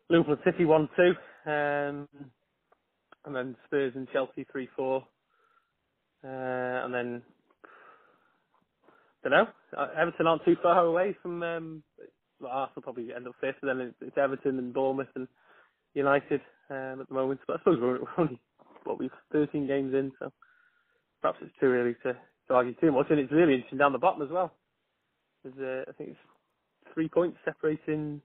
[0.09, 1.13] Liverpool and City one two,
[1.49, 2.07] um,
[3.25, 5.03] and then Spurs and Chelsea three four,
[6.23, 6.27] uh,
[6.85, 7.21] and then
[9.23, 9.47] don't know.
[9.77, 11.43] Uh, Everton aren't too far away from.
[11.43, 11.83] Um,
[12.39, 15.27] well, Arsenal probably end up fifth, and then it's Everton and Bournemouth and
[15.93, 17.39] United um, at the moment.
[17.47, 18.41] But I suppose we're, we're only
[18.83, 20.31] what we've 13 games in, so
[21.21, 23.07] perhaps it's too early to, to argue too much.
[23.09, 24.53] And it's really interesting down the bottom as well.
[25.43, 28.21] There's uh, I think it's three points separating.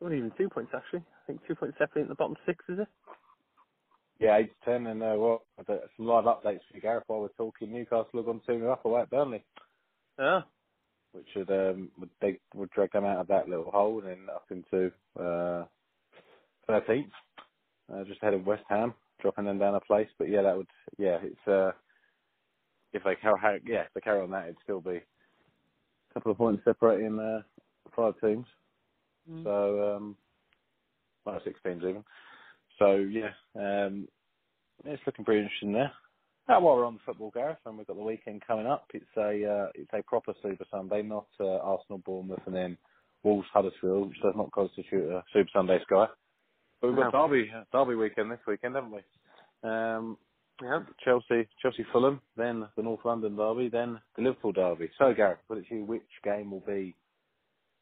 [0.00, 1.00] Not even two points actually.
[1.00, 2.88] I think two points separating the bottom six, is it?
[4.20, 7.04] yeah, eight to ten, and uh, well, some live updates for you, Gareth.
[7.06, 9.44] While we're talking, Newcastle have gone two 0 up away at Burnley.
[10.18, 10.42] Yeah.
[11.12, 14.26] which would um would they would drag them out of that little hole and then
[14.34, 15.64] up into uh
[16.66, 17.12] thirteenth,
[17.92, 20.08] uh, just ahead of West Ham, dropping them down a place.
[20.18, 20.66] But yeah, that would
[20.98, 21.72] yeah, it's uh
[22.92, 26.38] if they carry yeah, if they carry on that it'd still be a couple of
[26.38, 27.42] points separating uh
[27.94, 28.46] five teams.
[29.30, 29.44] Mm.
[29.44, 30.16] So um
[31.24, 32.04] well six teams even.
[32.78, 34.08] So yeah, um
[34.84, 35.92] it's looking pretty interesting there.
[36.48, 39.04] Now, while we're on the football, Gareth, and we've got the weekend coming up, it's
[39.16, 42.78] a uh, it's a proper Super Sunday, not uh, Arsenal, Bournemouth, and then
[43.24, 46.06] Wolves, Huddersfield, which does not constitute a Super Sunday Sky.
[46.80, 47.26] But we've got No.
[47.26, 49.68] Derby Derby weekend this weekend, haven't we?
[49.68, 50.18] Um,
[50.62, 50.80] Yeah.
[51.04, 54.90] Chelsea, Chelsea, Fulham, then the North London Derby, then the Liverpool Derby.
[54.98, 56.94] So, Gareth, put it to you, which game will be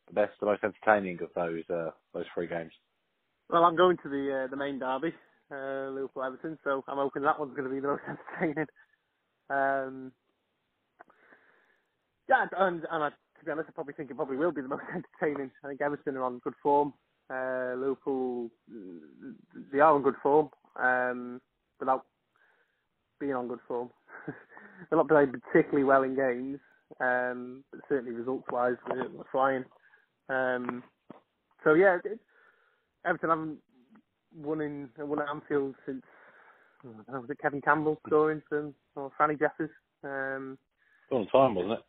[0.09, 2.73] the best, the most entertaining of those uh, those three games?
[3.51, 5.15] Well, I'm going to the uh, the main derby,
[5.51, 8.67] uh, Liverpool Everton, so I'm hoping that one's going to be the most entertaining.
[9.51, 10.13] Um,
[12.29, 14.69] Yeah, and, and I, to be honest, I probably think it probably will be the
[14.69, 15.51] most entertaining.
[15.63, 16.95] I think Everton are on good form.
[17.31, 18.51] Uh, Liverpool,
[19.73, 21.41] they are on good form, um,
[21.81, 22.05] without
[23.19, 23.91] being on good form.
[24.27, 26.59] They're not playing particularly well in games,
[27.01, 29.65] um, but certainly results-wise, they're flying.
[30.29, 30.83] Um,
[31.63, 32.21] so yeah, it,
[33.07, 33.59] Everton haven't
[34.37, 36.03] won in won at Anfield since
[36.85, 39.71] I know, was it Kevin Campbell scoring some or Franny Jeffers.
[40.03, 40.59] Um,
[41.11, 41.85] long time, wasn't it?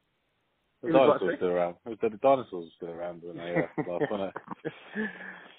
[0.86, 1.36] The It was what, dinosaurs sorry?
[1.38, 1.76] still around.
[1.86, 4.34] It was the, dinosaurs were still around when they uh, last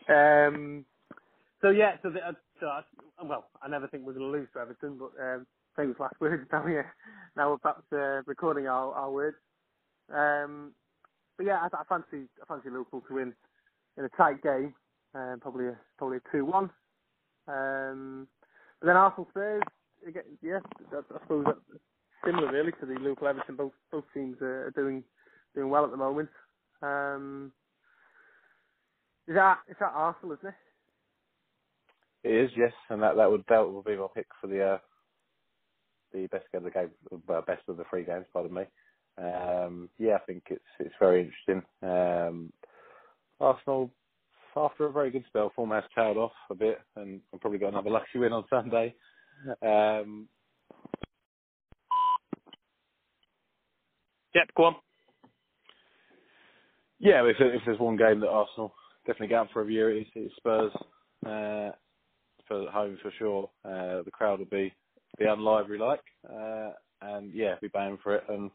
[0.08, 0.48] it.
[0.48, 0.84] um,
[1.60, 2.82] so yeah, so, the, uh, so I,
[3.24, 6.46] well, I never think we're going to lose to Everton, but um, famous last words.
[6.52, 6.94] Now we're
[7.36, 9.36] now we're perhaps uh, recording our, our words.
[10.14, 10.72] Um,
[11.36, 13.34] but yeah, I, I fancy I fancy Liverpool to win
[13.98, 14.74] in a tight game,
[15.14, 16.70] um, probably a, probably a two one.
[17.48, 18.28] Um,
[18.80, 19.62] but then Arsenal Spurs,
[20.06, 20.58] again, yeah,
[20.92, 21.80] I, I suppose that's
[22.24, 23.56] similar really to the Liverpool Everton.
[23.56, 25.02] Both both teams are, are doing
[25.56, 26.30] doing well at the moment.
[26.82, 27.52] Um,
[29.28, 32.28] is that is that Arsenal, isn't it?
[32.28, 34.78] It is, yes, and that that would that will be my pick for the uh,
[36.12, 36.90] the best game of the game,
[37.26, 38.26] well, best of the three games.
[38.32, 38.62] Pardon me.
[39.18, 41.62] Um, yeah, I think it's it's very interesting.
[41.82, 42.52] Um,
[43.40, 43.90] Arsenal,
[44.56, 47.70] after a very good spell, form has tailed off a bit, and and probably got
[47.70, 48.94] another lucky win on Sunday.
[49.62, 50.28] Um,
[54.34, 54.76] Yep, go on.
[56.98, 58.74] Yeah, if, if there's one game that Arsenal
[59.06, 60.72] definitely get up for review, it's, it's Spurs.
[61.24, 61.70] Uh,
[62.50, 63.50] at home for sure.
[63.64, 64.72] Uh, the crowd will be
[65.18, 66.70] be unlively like, uh,
[67.02, 68.24] and yeah, be banging for it.
[68.28, 68.50] And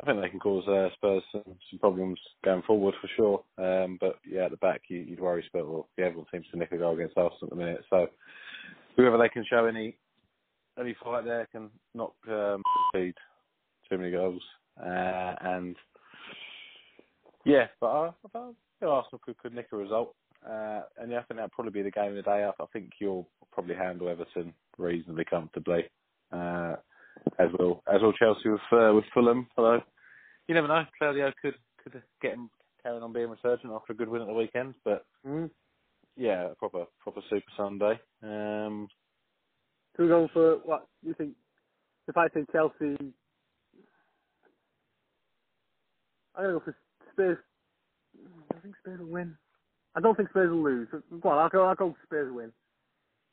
[0.00, 3.44] I think they can cause uh, Spurs some, some problems going forward for sure.
[3.58, 5.64] Um, but yeah, at the back, you, you'd worry Spurs.
[5.66, 7.84] Well, yeah, everyone seems to nick a goal against Arsenal at the minute.
[7.90, 8.08] So
[8.96, 9.96] whoever they can show any
[10.78, 13.14] any fight there can not um, concede
[13.88, 14.42] too many goals.
[14.78, 15.76] Uh, and
[17.46, 20.14] yeah, but I, I thought, you know, Arsenal could, could nick a result.
[20.46, 22.44] Uh, and yeah, I think that'd probably be the game of the day.
[22.44, 25.84] I, I think you'll probably handle Everton reasonably comfortably,
[26.30, 26.76] uh,
[27.38, 29.48] as will as will Chelsea with uh, with Fulham.
[29.56, 29.82] Although
[30.46, 32.50] you never know, Claudio could could get him
[32.82, 34.74] carrying on being resurgent after a good win at the weekend.
[34.84, 35.50] But Mm.
[36.16, 37.98] yeah, a proper proper Super Sunday.
[38.22, 38.88] Um,
[39.96, 41.34] So we're going for what you think?
[42.06, 42.96] If I say Chelsea,
[46.36, 46.76] I'm gonna go for
[47.16, 47.38] Spurs.
[48.54, 49.36] I think Spurs will win.
[49.94, 50.88] I don't think Spurs will lose.
[50.92, 51.64] Go on, I'll go.
[51.64, 52.52] I'll go Spurs win.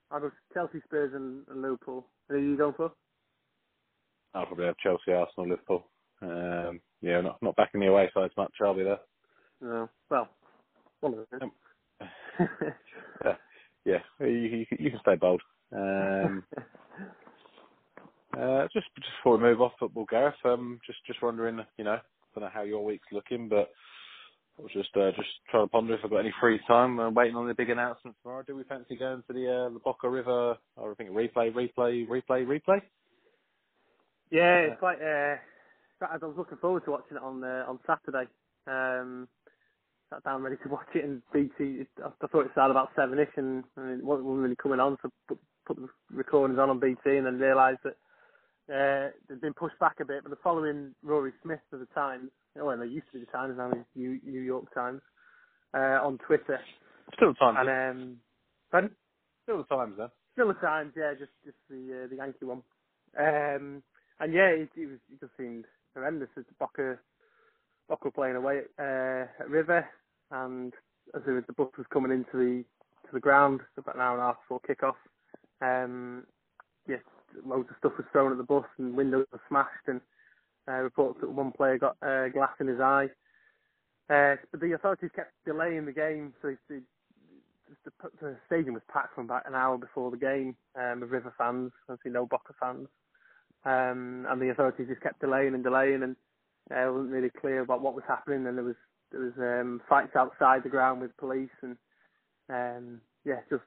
[0.10, 2.06] I'll go Chelsea, Spurs, and, and Liverpool.
[2.30, 2.92] Who are you going for?
[4.34, 5.86] I'll probably have Chelsea, Arsenal, Liverpool.
[6.22, 8.54] Um, yeah, not not backing the away sides much.
[8.64, 9.00] I'll be there.
[9.62, 9.90] No.
[10.10, 10.30] Well,
[11.02, 11.52] one of them.
[12.00, 12.10] Um,
[13.26, 13.36] yeah,
[13.86, 15.42] yeah, you, you, you can stay bold.
[15.76, 16.44] Um,
[18.40, 22.00] uh, just just before we move off football, Gareth, um, just just wondering, you know,
[22.36, 23.72] don't know how your week's looking, but
[24.60, 27.00] I was just uh, just trying to ponder if I've got any free time.
[27.00, 28.44] Uh, waiting on the big announcement tomorrow.
[28.46, 30.58] Do we fancy going to the uh, the Boca River?
[30.78, 32.82] Or I think replay, replay, replay, replay.
[34.32, 35.02] yeah, Uh, it's quite.
[35.02, 35.38] Uh,
[36.02, 38.30] I was looking forward to watching it on uh, on Saturday.
[38.68, 39.28] Um,
[40.10, 41.86] sat down ready to watch it, and BT.
[42.04, 45.10] I I thought it started about seven-ish, and, and it wasn't really coming on, so
[45.28, 47.96] put, put the recordings on on BT, and then realised that
[48.72, 50.24] uh, they've been pushed back a bit.
[50.24, 53.32] But the following Rory Smith of the Times, oh, well, they used to be the
[53.32, 55.02] Times, now it's New, New York Times,
[55.74, 56.60] uh, on Twitter,
[57.16, 58.18] still the times, and um,
[58.72, 58.92] pardon?
[59.44, 60.10] Still the times, then.
[60.34, 62.62] Still the Times, yeah, just just the uh, the Yankee one.
[63.18, 63.84] Um,
[64.20, 66.30] and yeah, it, it was it just seemed horrendous.
[66.38, 66.98] It's Boca
[67.90, 69.86] Boca playing away at, uh, at River,
[70.32, 70.74] and
[71.16, 72.64] as the, the bus was coming into the
[73.08, 74.96] to the ground about an hour and a half before kick-off,
[75.62, 76.24] um,
[76.88, 77.02] yes,
[77.46, 80.02] loads of stuff was thrown at the bus and windows were smashed, and
[80.68, 83.08] uh, reports that one player got uh, glass in his eye.
[84.10, 86.82] Uh, but the authorities kept delaying the game, so they, they,
[87.86, 87.92] the,
[88.22, 91.72] the stadium was packed from about an hour before the game um, with River fans,
[91.90, 92.88] obviously no Boca fans.
[93.66, 96.16] Um, and the authorities just kept delaying and delaying, and
[96.70, 98.46] uh, it wasn't really clear about what was happening.
[98.46, 98.76] And there was
[99.12, 101.78] there was um, fights outside the ground with police, and
[102.50, 103.64] um, yeah, just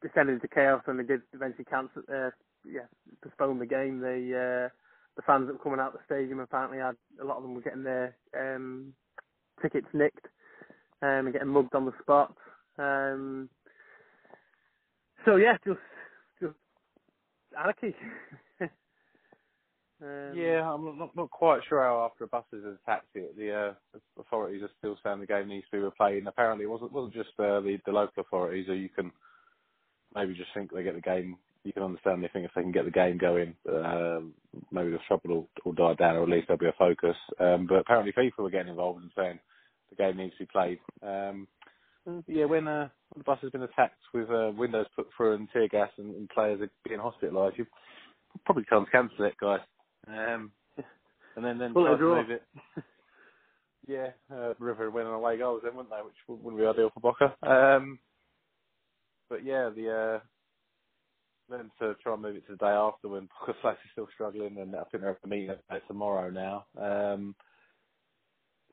[0.00, 0.82] descended into chaos.
[0.86, 2.30] And they did eventually cancel, uh,
[2.70, 2.86] yeah,
[3.22, 4.00] postpone the game.
[4.00, 4.68] They uh,
[5.16, 7.62] the fans that were coming out the stadium apparently had a lot of them were
[7.62, 8.92] getting their um,
[9.62, 10.26] tickets nicked
[11.02, 12.34] um, and getting mugged on the spot.
[12.78, 13.48] Um,
[15.24, 15.80] so yeah, just
[16.40, 16.54] just
[17.58, 17.94] anarchy.
[18.60, 23.52] um, Yeah, I'm not, not quite sure how after a bus is attacked it, the
[23.52, 26.18] uh, authorities are still saying the game needs to be replayed.
[26.18, 29.10] And apparently, it wasn't wasn't just uh, the the local authorities, or you can
[30.14, 32.72] maybe just think they get the game you can understand they think if they can
[32.72, 34.32] get the game going, um,
[34.70, 37.16] maybe the trouble will, will die down, or at least there'll be a focus.
[37.40, 39.38] Um, but apparently, FIFA were getting involved and saying
[39.90, 40.78] the game needs to be played.
[41.02, 41.48] Um,
[42.28, 45.48] yeah, when, uh, when the bus has been attacked with uh, windows put through and
[45.52, 47.66] tear gas and, and players are being hospitalised, you
[48.44, 49.60] probably can't cancel it, guys.
[50.06, 50.52] Um,
[51.34, 52.42] and then then Well, try move it.
[53.88, 56.02] Yeah, uh, River winning away goals then, wouldn't they?
[56.02, 57.36] Which wouldn't be ideal for Boca.
[57.48, 58.00] Um,
[59.28, 60.20] but yeah, the uh,
[61.50, 63.28] then to try and move it to the day after when
[63.62, 66.66] Flats is still struggling, and I think they're meeting at tomorrow now.
[66.80, 67.34] Um,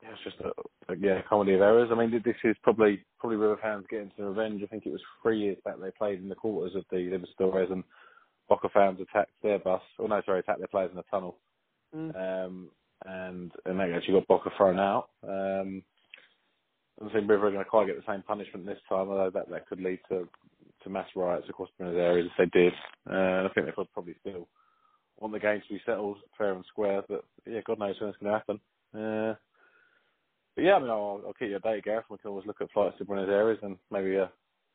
[0.02, 1.88] yeah, it's just a, a yeah comedy of errors.
[1.90, 4.62] I mean, this is probably probably River fans getting some revenge.
[4.62, 7.72] I think it was three years back they played in the quarters of the Libertadores,
[7.72, 7.84] and
[8.48, 9.82] Boca fans attacked their bus.
[9.98, 11.38] Oh no, sorry, attacked their players in the tunnel
[11.94, 12.46] Mm.
[12.46, 12.68] um,
[13.06, 15.10] and and they actually got Boca thrown out.
[15.22, 15.82] Um,
[16.98, 19.30] I don't think River are going to quite get the same punishment this time, although
[19.30, 20.28] that, that could lead to
[20.84, 22.72] to mass riots across Buenos Aires if they did.
[23.10, 24.48] Uh, I think they probably still
[25.18, 28.18] want the game to be settled fair and square, but yeah, God knows when it's
[28.18, 28.60] going to happen.
[28.94, 29.34] Uh,
[30.54, 32.04] but yeah, I mean, I'll, I'll keep you updated, Gareth.
[32.10, 34.26] We can always look at flights to Buenos Aires and maybe uh,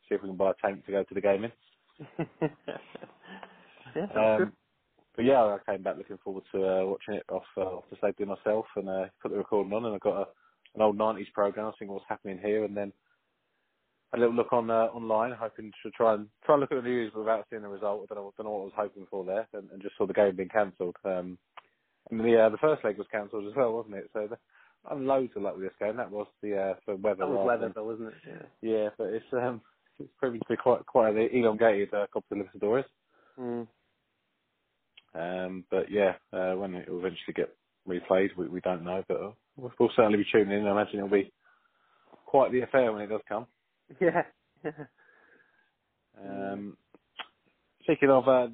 [0.08, 1.52] see if we can buy a tank to go to the game in.
[3.96, 4.08] yeah.
[4.16, 4.54] Um,
[5.16, 7.98] but yeah, I came back looking forward to uh, watching it off uh, off the
[8.02, 10.26] safety myself, and uh, put the recording on, and I got a,
[10.76, 12.94] an old '90s program, seeing what's happening here, and then
[14.14, 16.90] a little look on uh, online, hoping to try and try and look at the
[16.90, 18.08] news without seeing the result.
[18.10, 20.08] I don't know, don't know what I was hoping for there, and, and just saw
[20.08, 20.96] the game being cancelled.
[21.06, 21.38] Um,
[22.10, 24.10] and the uh, the first leg was cancelled as well, wasn't it?
[24.14, 24.38] So the,
[24.90, 25.98] I had loads of luck with this game.
[25.98, 27.20] That was the uh, for weather.
[27.20, 28.14] That was weather, than, though, wasn't it?
[28.62, 28.72] Yeah.
[28.72, 29.62] Yeah, but it's um
[30.00, 32.86] it's proving to be quite quite an elongated uh, Copa Libertadores.
[33.40, 33.68] Mm.
[35.14, 37.56] Um, but yeah, uh, when it will eventually get
[37.88, 39.20] replayed, we, we don't know, but
[39.56, 40.68] we'll, we'll certainly be tuning in.
[40.68, 41.32] I imagine it'll be
[42.26, 43.48] quite the affair when it does come.
[44.02, 44.24] Yeah.
[46.22, 46.78] Um,
[47.84, 48.48] speaking of, uh,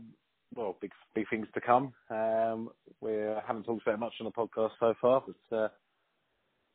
[0.55, 1.93] well, big big things to come.
[2.09, 2.69] Um,
[3.01, 3.11] we
[3.45, 5.67] haven't talked about much on the podcast so far, but uh,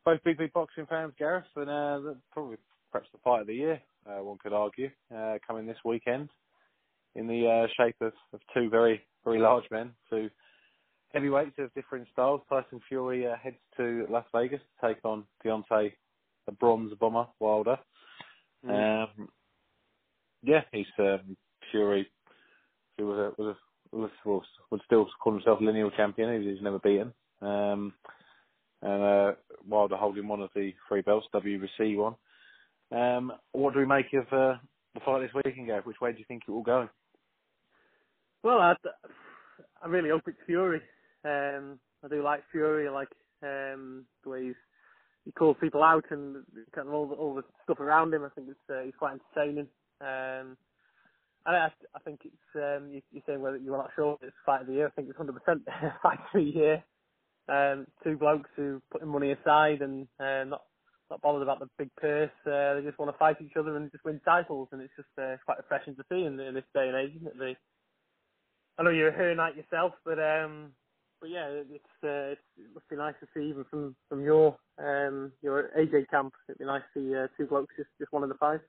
[0.05, 2.57] both big big boxing fans, Gareth, and uh, probably
[2.91, 6.29] perhaps the fight of the year, uh, one could argue, uh, coming this weekend
[7.15, 10.29] in the uh, shape of, of two very very large men, two
[11.13, 12.41] heavyweights of different styles.
[12.49, 15.93] Tyson Fury uh, heads to Las Vegas to take on Deontay,
[16.45, 17.77] the bronze bomber Wilder.
[18.65, 19.03] Mm.
[19.03, 19.29] Um,
[20.43, 21.35] yeah, he's um,
[21.71, 22.07] Fury,
[22.97, 26.41] who was a, was a, was, was, would still call himself lineal champion.
[26.41, 27.13] He's, he's never beaten.
[27.41, 27.93] Um,
[28.81, 29.31] and uh,
[29.67, 32.15] Wilder holding one of the three belts, WBC one.
[32.91, 34.57] Um, what do we make of uh,
[34.93, 35.85] the fight this weekend, Gav?
[35.85, 36.89] Which way do you think it will go?
[38.43, 38.73] Well, I,
[39.81, 40.81] I really hope it's Fury.
[41.23, 42.87] Um, I do like Fury.
[42.87, 43.09] I like
[43.43, 44.55] um, the way he's,
[45.25, 48.23] he calls people out and kind of all the, all the stuff around him.
[48.23, 49.67] I think it's uh, he's quite entertaining.
[50.01, 50.57] Um,
[51.45, 54.61] and I, I think it's um, you, you're saying whether you're not sure it's fight
[54.61, 54.87] of the year.
[54.87, 55.31] I think it's 100%
[56.03, 56.83] fight of the year.
[57.49, 60.63] Um, two blokes who putting money aside and uh, not
[61.09, 62.31] not bothered about the big purse.
[62.47, 65.09] Uh, they just want to fight each other and just win titles, and it's just
[65.21, 67.37] uh, quite refreshing to see in, in this day and age, isn't it?
[67.37, 67.53] The,
[68.77, 70.71] I know you're a her night yourself, but um,
[71.21, 74.57] but yeah, it's, uh, it's it must be nice to see even from from your
[74.79, 76.33] um your AJ camp.
[76.49, 78.59] It'd be nice to see uh, two blokes just just one of the five.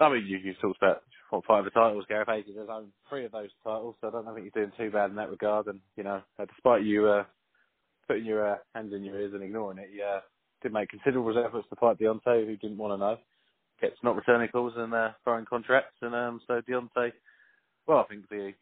[0.00, 2.04] I mean, you, you've talked about what, five of the titles.
[2.08, 4.90] Gareth Hayes has owned three of those titles, so I don't think you're doing too
[4.90, 5.66] bad in that regard.
[5.66, 7.24] And you know, uh, despite you uh,
[8.06, 10.20] putting your uh, hands in your ears and ignoring it, you uh,
[10.62, 13.18] did make considerable efforts to fight Deontay, who didn't want to know.
[13.80, 17.12] Kept not returning calls and uh, throwing contracts, and um, so Deontay.
[17.86, 18.52] Well, I think the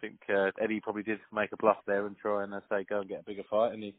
[0.00, 3.00] think uh, Eddie probably did make a bluff there and try and uh, say go
[3.00, 3.94] and get a bigger fight, and he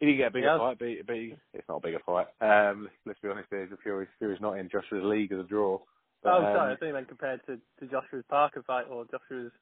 [0.00, 0.58] he didn't get a bigger Yeah.
[0.58, 2.26] fight, but, he, but he, it's not a bigger fight.
[2.40, 5.78] Um, let's be honest, here, Fury Fury's not in Joshua's league as a draw.
[6.22, 9.52] But, oh, um, sorry, I think meant compared to to Joshua's Parker fight or Joshua's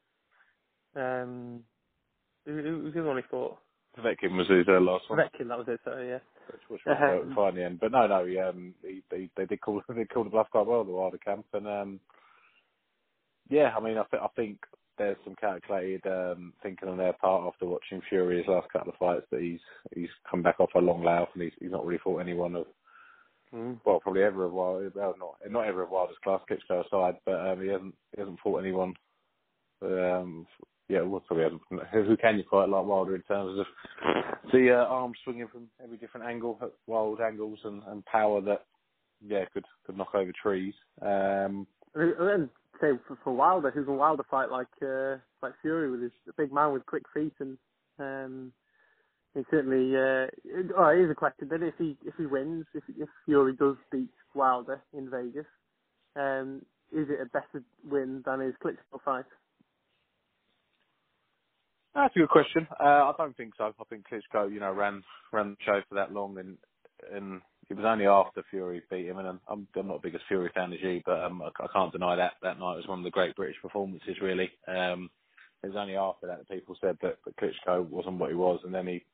[0.96, 1.62] um
[2.46, 3.58] who, who who's the one he fought?
[3.98, 5.78] Povetkin was his uh, last one, Povetkin, that was it.
[5.84, 6.18] Sorry, yeah.
[6.50, 7.80] which, which was Um, uh, fine in the end.
[7.80, 10.66] But no, no, he, um, he, they, they did call they called the bluff quite
[10.66, 12.00] well, the Wilder camp, and um,
[13.50, 14.58] yeah, I mean, I, th- I think
[14.98, 19.26] there's some calculated um, thinking on their part after watching Fury's last couple of fights
[19.30, 19.60] that he's
[19.94, 22.66] he's come back off a long layoff and he's, he's not really fought anyone of
[23.54, 23.78] mm.
[23.84, 27.40] well, probably ever of Wilder, well, not not ever of Wilder's class, Klitschko aside, but
[27.40, 28.94] um, he hasn't he hasn't fought anyone.
[29.82, 30.46] Um,
[30.88, 32.06] yeah, well, probably hasn't.
[32.08, 33.66] Who can you fight like Wilder in terms of
[34.52, 38.66] the uh, arms swinging from every different angle, wild angles and, and power that
[39.26, 40.74] yeah could could knock over trees.
[41.00, 42.50] Um, And then
[42.82, 46.32] say for, for Wilder, who can Wilder fight like uh, like Fury with his a
[46.36, 47.56] big man with quick feet and
[47.98, 48.52] um,
[49.34, 50.26] he certainly uh,
[50.76, 54.10] oh, is a question then if he if he wins if if Fury does beat
[54.34, 55.46] Wilder in Vegas,
[56.16, 56.62] um,
[56.92, 59.24] is it a better win than his Klitschko fight?
[61.94, 62.66] That's a good question.
[62.80, 63.64] Uh, I don't think so.
[63.64, 65.02] I think Klitschko, you know, ran
[65.32, 66.56] ran the show for that long, and
[67.12, 67.42] and
[67.72, 69.18] it was only after Fury beat him.
[69.18, 71.92] And I'm, I'm not the biggest Fury fan as you, but um, I, I can't
[71.92, 74.16] deny that that night was one of the great British performances.
[74.20, 75.10] Really, um,
[75.62, 78.60] it was only after that that people said that, that Klitschko wasn't what he was,
[78.64, 79.04] and then he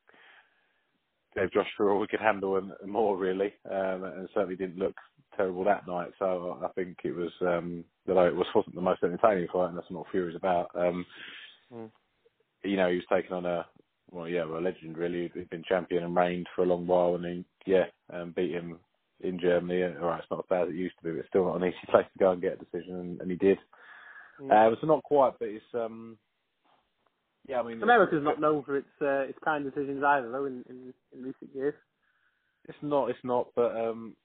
[1.35, 4.95] gave Josh all we could handle and, and more really, um, and certainly didn't look
[5.37, 6.09] terrible that night.
[6.19, 9.77] So I think it was, um, although it was wasn't the most entertaining fight, and
[9.77, 10.69] that's not what Fury's about.
[10.75, 11.05] Um,
[11.71, 11.91] Mm.
[12.63, 13.63] you know, he was taking on a
[14.11, 15.31] well, yeah, well, a legend really.
[15.33, 18.77] He'd been champion and reigned for a long while, and then yeah, um, beat him
[19.21, 19.83] in Germany.
[19.83, 21.61] All right, it's not as bad as it used to be, but it's still not
[21.61, 23.57] an easy place to go and get a decision, and, and he did.
[24.41, 24.51] Mm.
[24.51, 26.17] Uh, so not quite, but it's um,
[27.47, 30.45] yeah, I mean, America's not known for its uh, its kind decisions either, though.
[30.45, 31.75] In, in in recent years.
[32.67, 34.15] It's not, it's not, but um,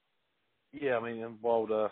[0.71, 1.89] yeah, I mean, in Wilder,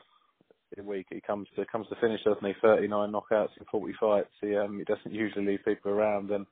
[0.77, 2.53] in week he comes to comes to finish, doesn't he?
[2.61, 4.29] Thirty nine knockouts in forty fights.
[4.41, 6.45] He um, he doesn't usually leave people around, and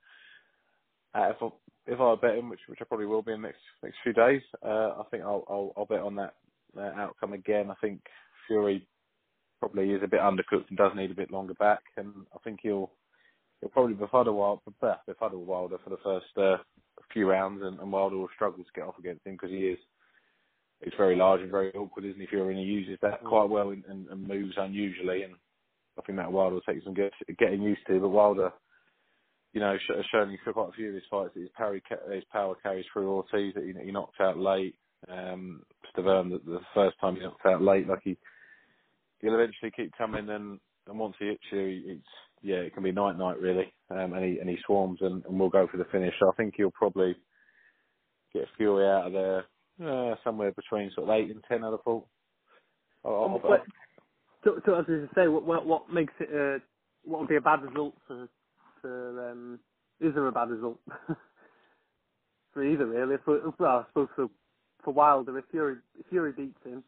[1.14, 1.48] uh, if I
[1.86, 4.12] if I bet him, which which I probably will be in the next next few
[4.12, 6.34] days, uh, I think I'll, I'll I'll bet on that
[6.76, 7.70] uh, outcome again.
[7.70, 8.00] I think
[8.46, 8.86] Fury
[9.60, 12.60] probably is a bit undercooked and does need a bit longer back, and I think
[12.62, 12.90] he'll
[13.60, 14.62] he'll probably befuddle Wilder,
[15.06, 16.62] befuddle Wilder for the first uh,
[17.12, 19.78] few rounds, and, and Wilder will struggle to get off against him because he is
[20.82, 22.26] it's very large and very awkward, isn't he?
[22.26, 25.34] Fury, and he uses that quite well and, and, and moves unusually, and
[25.98, 28.00] I think that Wilder will take some get, getting used to.
[28.00, 28.52] But Wilder,
[29.52, 31.80] you know, sh- shown for quite a few of his fights that his power,
[32.12, 33.54] his power carries through Ortiz.
[33.54, 34.76] That he, he knocked out late.
[35.08, 35.62] Um,
[35.96, 38.16] Stiverne, the, the first time he knocked out late, like he
[39.20, 42.06] he'll eventually keep coming, and, and once he hits you, it's
[42.42, 45.38] yeah, it can be night night really, um, and he and he swarms and, and
[45.40, 46.14] we'll go for the finish.
[46.20, 47.16] So I think he'll probably
[48.32, 49.44] get a Fury out of there
[49.84, 51.64] uh, somewhere between sort of eight and ten.
[51.64, 52.06] I'd have thought.
[53.04, 53.64] I'll, I'll,
[54.44, 56.64] so, so as I say, what, what what makes it uh,
[57.04, 58.28] what would be a bad result for
[58.82, 59.60] for um,
[60.00, 60.80] is there a bad result
[62.54, 63.16] for either really?
[63.24, 64.28] For, well, I suppose for
[64.84, 66.84] for Wilder, if Fury if Fury beats him,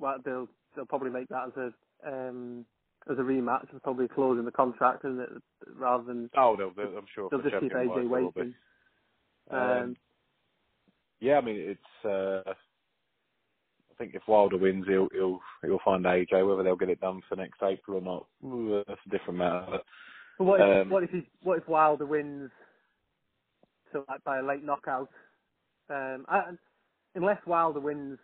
[0.00, 1.72] well, they'll they'll probably make that as
[2.04, 2.66] a um,
[3.10, 5.04] as a rematch and probably closing the contract,
[5.76, 8.40] rather than oh, they'll, they'll, I'm sure they'll just keep AJ wise, they'll be.
[8.40, 8.54] waiting.
[9.50, 9.96] Um, Um,
[11.20, 12.04] yeah, I mean it's.
[12.04, 12.52] Uh,
[13.92, 16.46] I think if Wilder wins, he'll he'll he'll find AJ.
[16.48, 18.26] Whether they'll get it done for next April or not,
[18.88, 19.66] that's a different matter.
[19.70, 19.84] but
[20.38, 22.50] what if Um, what if he, what if Wilder wins?
[23.92, 25.10] So like by a late knockout,
[25.90, 26.52] um, I,
[27.14, 28.18] unless Wilder wins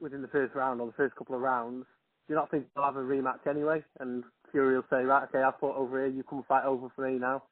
[0.00, 1.86] within the first round or the first couple of rounds,
[2.26, 3.84] do you not think they'll have a rematch anyway?
[4.00, 7.10] And Fury will say, right, okay, I've fought over here, you come fight over for
[7.10, 7.44] me now.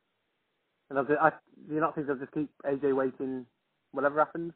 [0.91, 1.31] And I'll just, I,
[1.69, 3.47] do you not think they'll just keep AJ waiting,
[3.93, 4.53] whatever happens?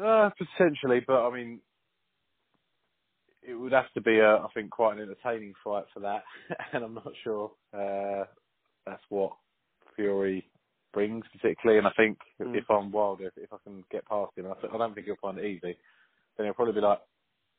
[0.00, 1.60] Uh, potentially, but I mean,
[3.46, 6.24] it would have to be, a, I think, quite an entertaining fight for that,
[6.72, 8.24] and I'm not sure uh,
[8.86, 9.32] that's what
[9.96, 10.48] Fury
[10.92, 11.78] brings particularly.
[11.78, 12.56] And I think Mm.
[12.56, 15.06] if I'm Wilder, if, if I can get past him, I, th- I don't think
[15.06, 15.76] he'll find it easy.
[16.36, 17.00] Then he'll probably be like,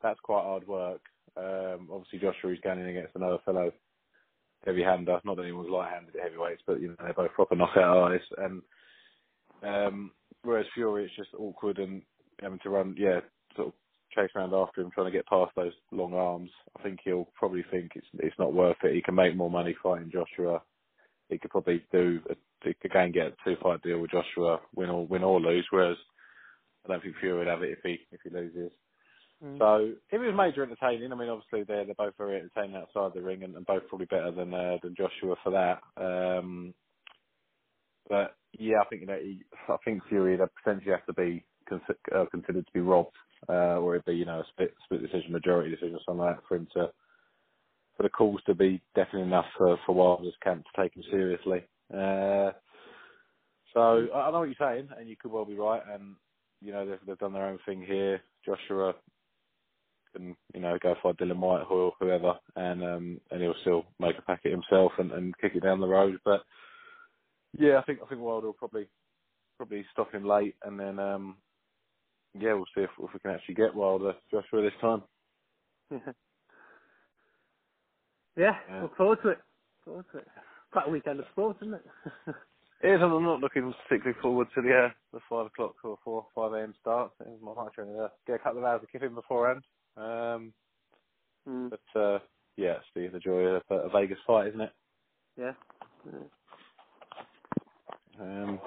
[0.02, 1.02] "That's quite hard work."
[1.38, 3.72] Um, obviously, Joshua is going in against another fellow
[4.66, 5.20] heavy hander.
[5.24, 8.30] Not that anyone's light-handed at heavyweights, but you know they're both proper knockout artists.
[8.38, 8.62] And
[9.64, 10.12] um,
[10.44, 12.02] whereas Fury, it's just awkward and
[12.42, 13.20] having to run, yeah,
[13.56, 13.74] sort of
[14.16, 16.50] chase around after him, trying to get past those long arms.
[16.78, 18.96] I think he'll probably think it's it's not worth it.
[18.96, 20.62] He can make more money fighting Joshua.
[21.30, 24.12] He could probably do a, he could go and get a two fight deal with
[24.12, 25.68] Joshua, win or win or lose.
[25.72, 25.98] Whereas
[26.86, 28.72] I don't think Fury would have it if he if he loses.
[29.44, 29.58] Mm.
[29.58, 33.12] So if it was major entertaining, I mean obviously they're they're both very entertaining outside
[33.14, 35.82] the ring and, and both probably better than uh, than Joshua for that.
[36.02, 36.74] Um,
[38.08, 41.44] but yeah, I think you know he, I think Fury would potentially have to be
[41.72, 43.16] uh, considered to be robbed,
[43.50, 46.44] uh, or it'd be you know a split split decision, majority decision, something like that
[46.48, 46.90] for him to
[47.98, 51.64] for the calls to be definitely enough for for Wilder's camp to take him seriously.
[51.94, 52.52] Uh,
[53.74, 55.82] so I, I know what you're saying, and you could well be right.
[55.94, 56.16] And
[56.62, 58.22] you know they've they've done their own thing here.
[58.46, 58.94] Joshua
[60.16, 64.18] can you know go fight Dylan White or whoever, and um and he'll still make
[64.18, 66.18] a packet himself and, and kick it down the road.
[66.24, 66.42] But
[67.58, 68.88] yeah, I think I think Wilder will probably
[69.58, 71.38] probably stop him late, and then um
[72.40, 75.04] yeah, we'll see if, if we can actually get Wilder Joshua this time.
[75.92, 76.00] yeah,
[78.38, 78.82] Yeah.
[78.84, 79.40] look forward to it.
[79.86, 80.28] Look forward to it.
[80.72, 81.86] Quite a weekend of sport, isn't it?
[82.84, 85.98] It is, and I'm not looking particularly forward to the uh, the five o'clock or
[86.04, 86.76] four five a.m.
[86.82, 87.12] start.
[87.22, 89.64] I might try to uh, get a couple of hours of kicking beforehand.
[89.98, 90.54] Um,
[91.48, 91.72] mm.
[91.72, 92.20] but uh,
[92.58, 94.72] yeah, it's the, the joy of a, a Vegas fight, isn't it?
[95.40, 95.54] Yeah.
[96.06, 96.20] yeah.
[98.20, 98.60] Um,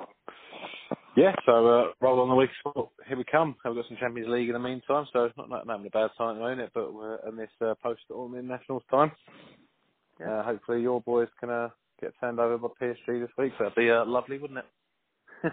[1.18, 2.50] Yeah, so uh, roll on the week.
[2.60, 2.90] sport.
[3.08, 3.56] Here we come.
[3.64, 6.10] We've got some Champions League in the meantime, so it's not, not having a bad
[6.16, 9.10] time at the moment, but we're in this uh, post-tournament nationals time.
[10.20, 10.30] Yeah.
[10.30, 13.52] Uh, hopefully your boys can uh, get turned over by PSG this week.
[13.58, 14.64] That'd be uh, lovely, wouldn't it?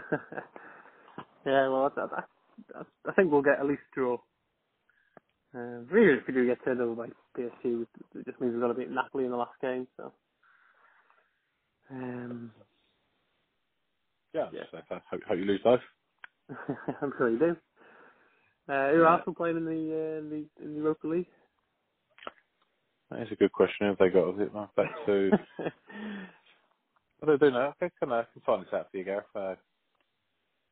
[1.48, 4.18] yeah, well, I, I, I, think we'll get at least a draw.
[5.56, 7.08] Um, really, if we do get turned over by
[7.42, 9.88] PSG, it just means we've got to beat Napoli in the last game.
[9.98, 10.12] So,
[11.90, 12.52] um,
[14.36, 14.50] Yeah.
[14.52, 15.80] yeah, So, uh, hope, hope you lose both.
[17.02, 17.52] I'm sure you do.
[18.68, 19.10] Uh, who are Yeah.
[19.10, 21.28] Arsenal playing in the, uh, in the in the Europa League?
[23.10, 23.88] That is a good question.
[23.88, 25.32] Have they got is it back to?
[27.24, 27.74] I don't know.
[27.82, 29.26] I can, uh, can find this out for you, Gareth.
[29.36, 29.56] Uh,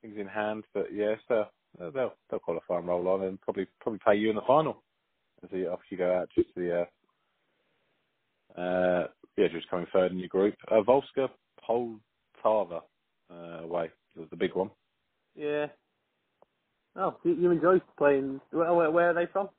[0.01, 1.45] things in hand, but yeah, uh,
[1.78, 4.84] they'll they'll qualify and roll on, and probably probably play you in the final
[5.43, 6.82] as you after you go out just the
[8.57, 9.07] uh, uh,
[9.38, 10.55] yeah, just coming third in your group.
[10.70, 11.30] Uh, Vorskla
[11.68, 12.82] Poltava
[13.32, 14.71] uh, away was the big one.
[15.36, 15.67] yeah.
[16.95, 18.39] Oh, you, you enjoy playing.
[18.51, 19.49] Where, where, where are they from?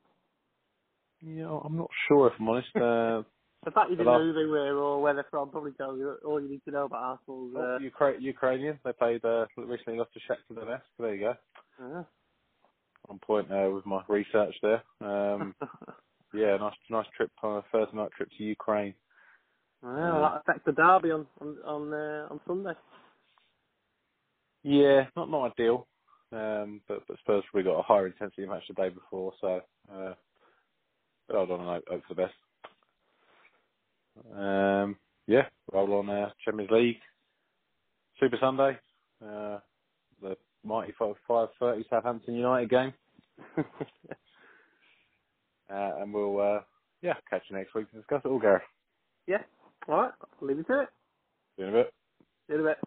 [1.21, 2.69] Yeah, I'm not sure if I'm honest.
[2.75, 3.23] Uh,
[3.65, 6.15] The fact you didn't know who they were or where they're from probably tells you
[6.25, 7.53] all you need to know about Arsenal's.
[7.57, 8.79] oh, Uh, Ukra- Ukrainian.
[8.85, 10.81] They played uh, recently lost to Shakhtar Donetsk.
[10.99, 11.33] There you go.
[11.83, 12.03] uh,
[13.09, 14.83] On point uh, with my research there.
[15.01, 15.55] Um,
[16.33, 18.93] yeah, nice nice trip Thursday night trip to Ukraine.
[19.81, 22.73] well, Uh, that affects the derby on on on, uh, on Sunday.
[24.65, 25.87] Yeah, not not ideal.
[26.31, 29.61] Um, but but Spurs probably got a higher intensity match the day before, so
[29.93, 30.13] uh,
[31.27, 32.33] but hold on and hope, hope for the best.
[34.35, 34.97] Um,
[35.27, 36.97] yeah, roll on uh, Champions League,
[38.19, 38.77] Super Sunday,
[39.23, 39.59] uh,
[40.21, 42.93] the mighty five five thirty Southampton United game,
[43.57, 43.63] uh,
[45.69, 46.61] and we'll uh,
[47.01, 48.63] yeah catch you next week to discuss it all, Gareth.
[49.27, 49.43] yeah.
[49.87, 50.11] All right.
[50.41, 50.89] I'll leave you to it.
[51.55, 51.93] See you in a bit.
[52.47, 52.77] See you in a bit.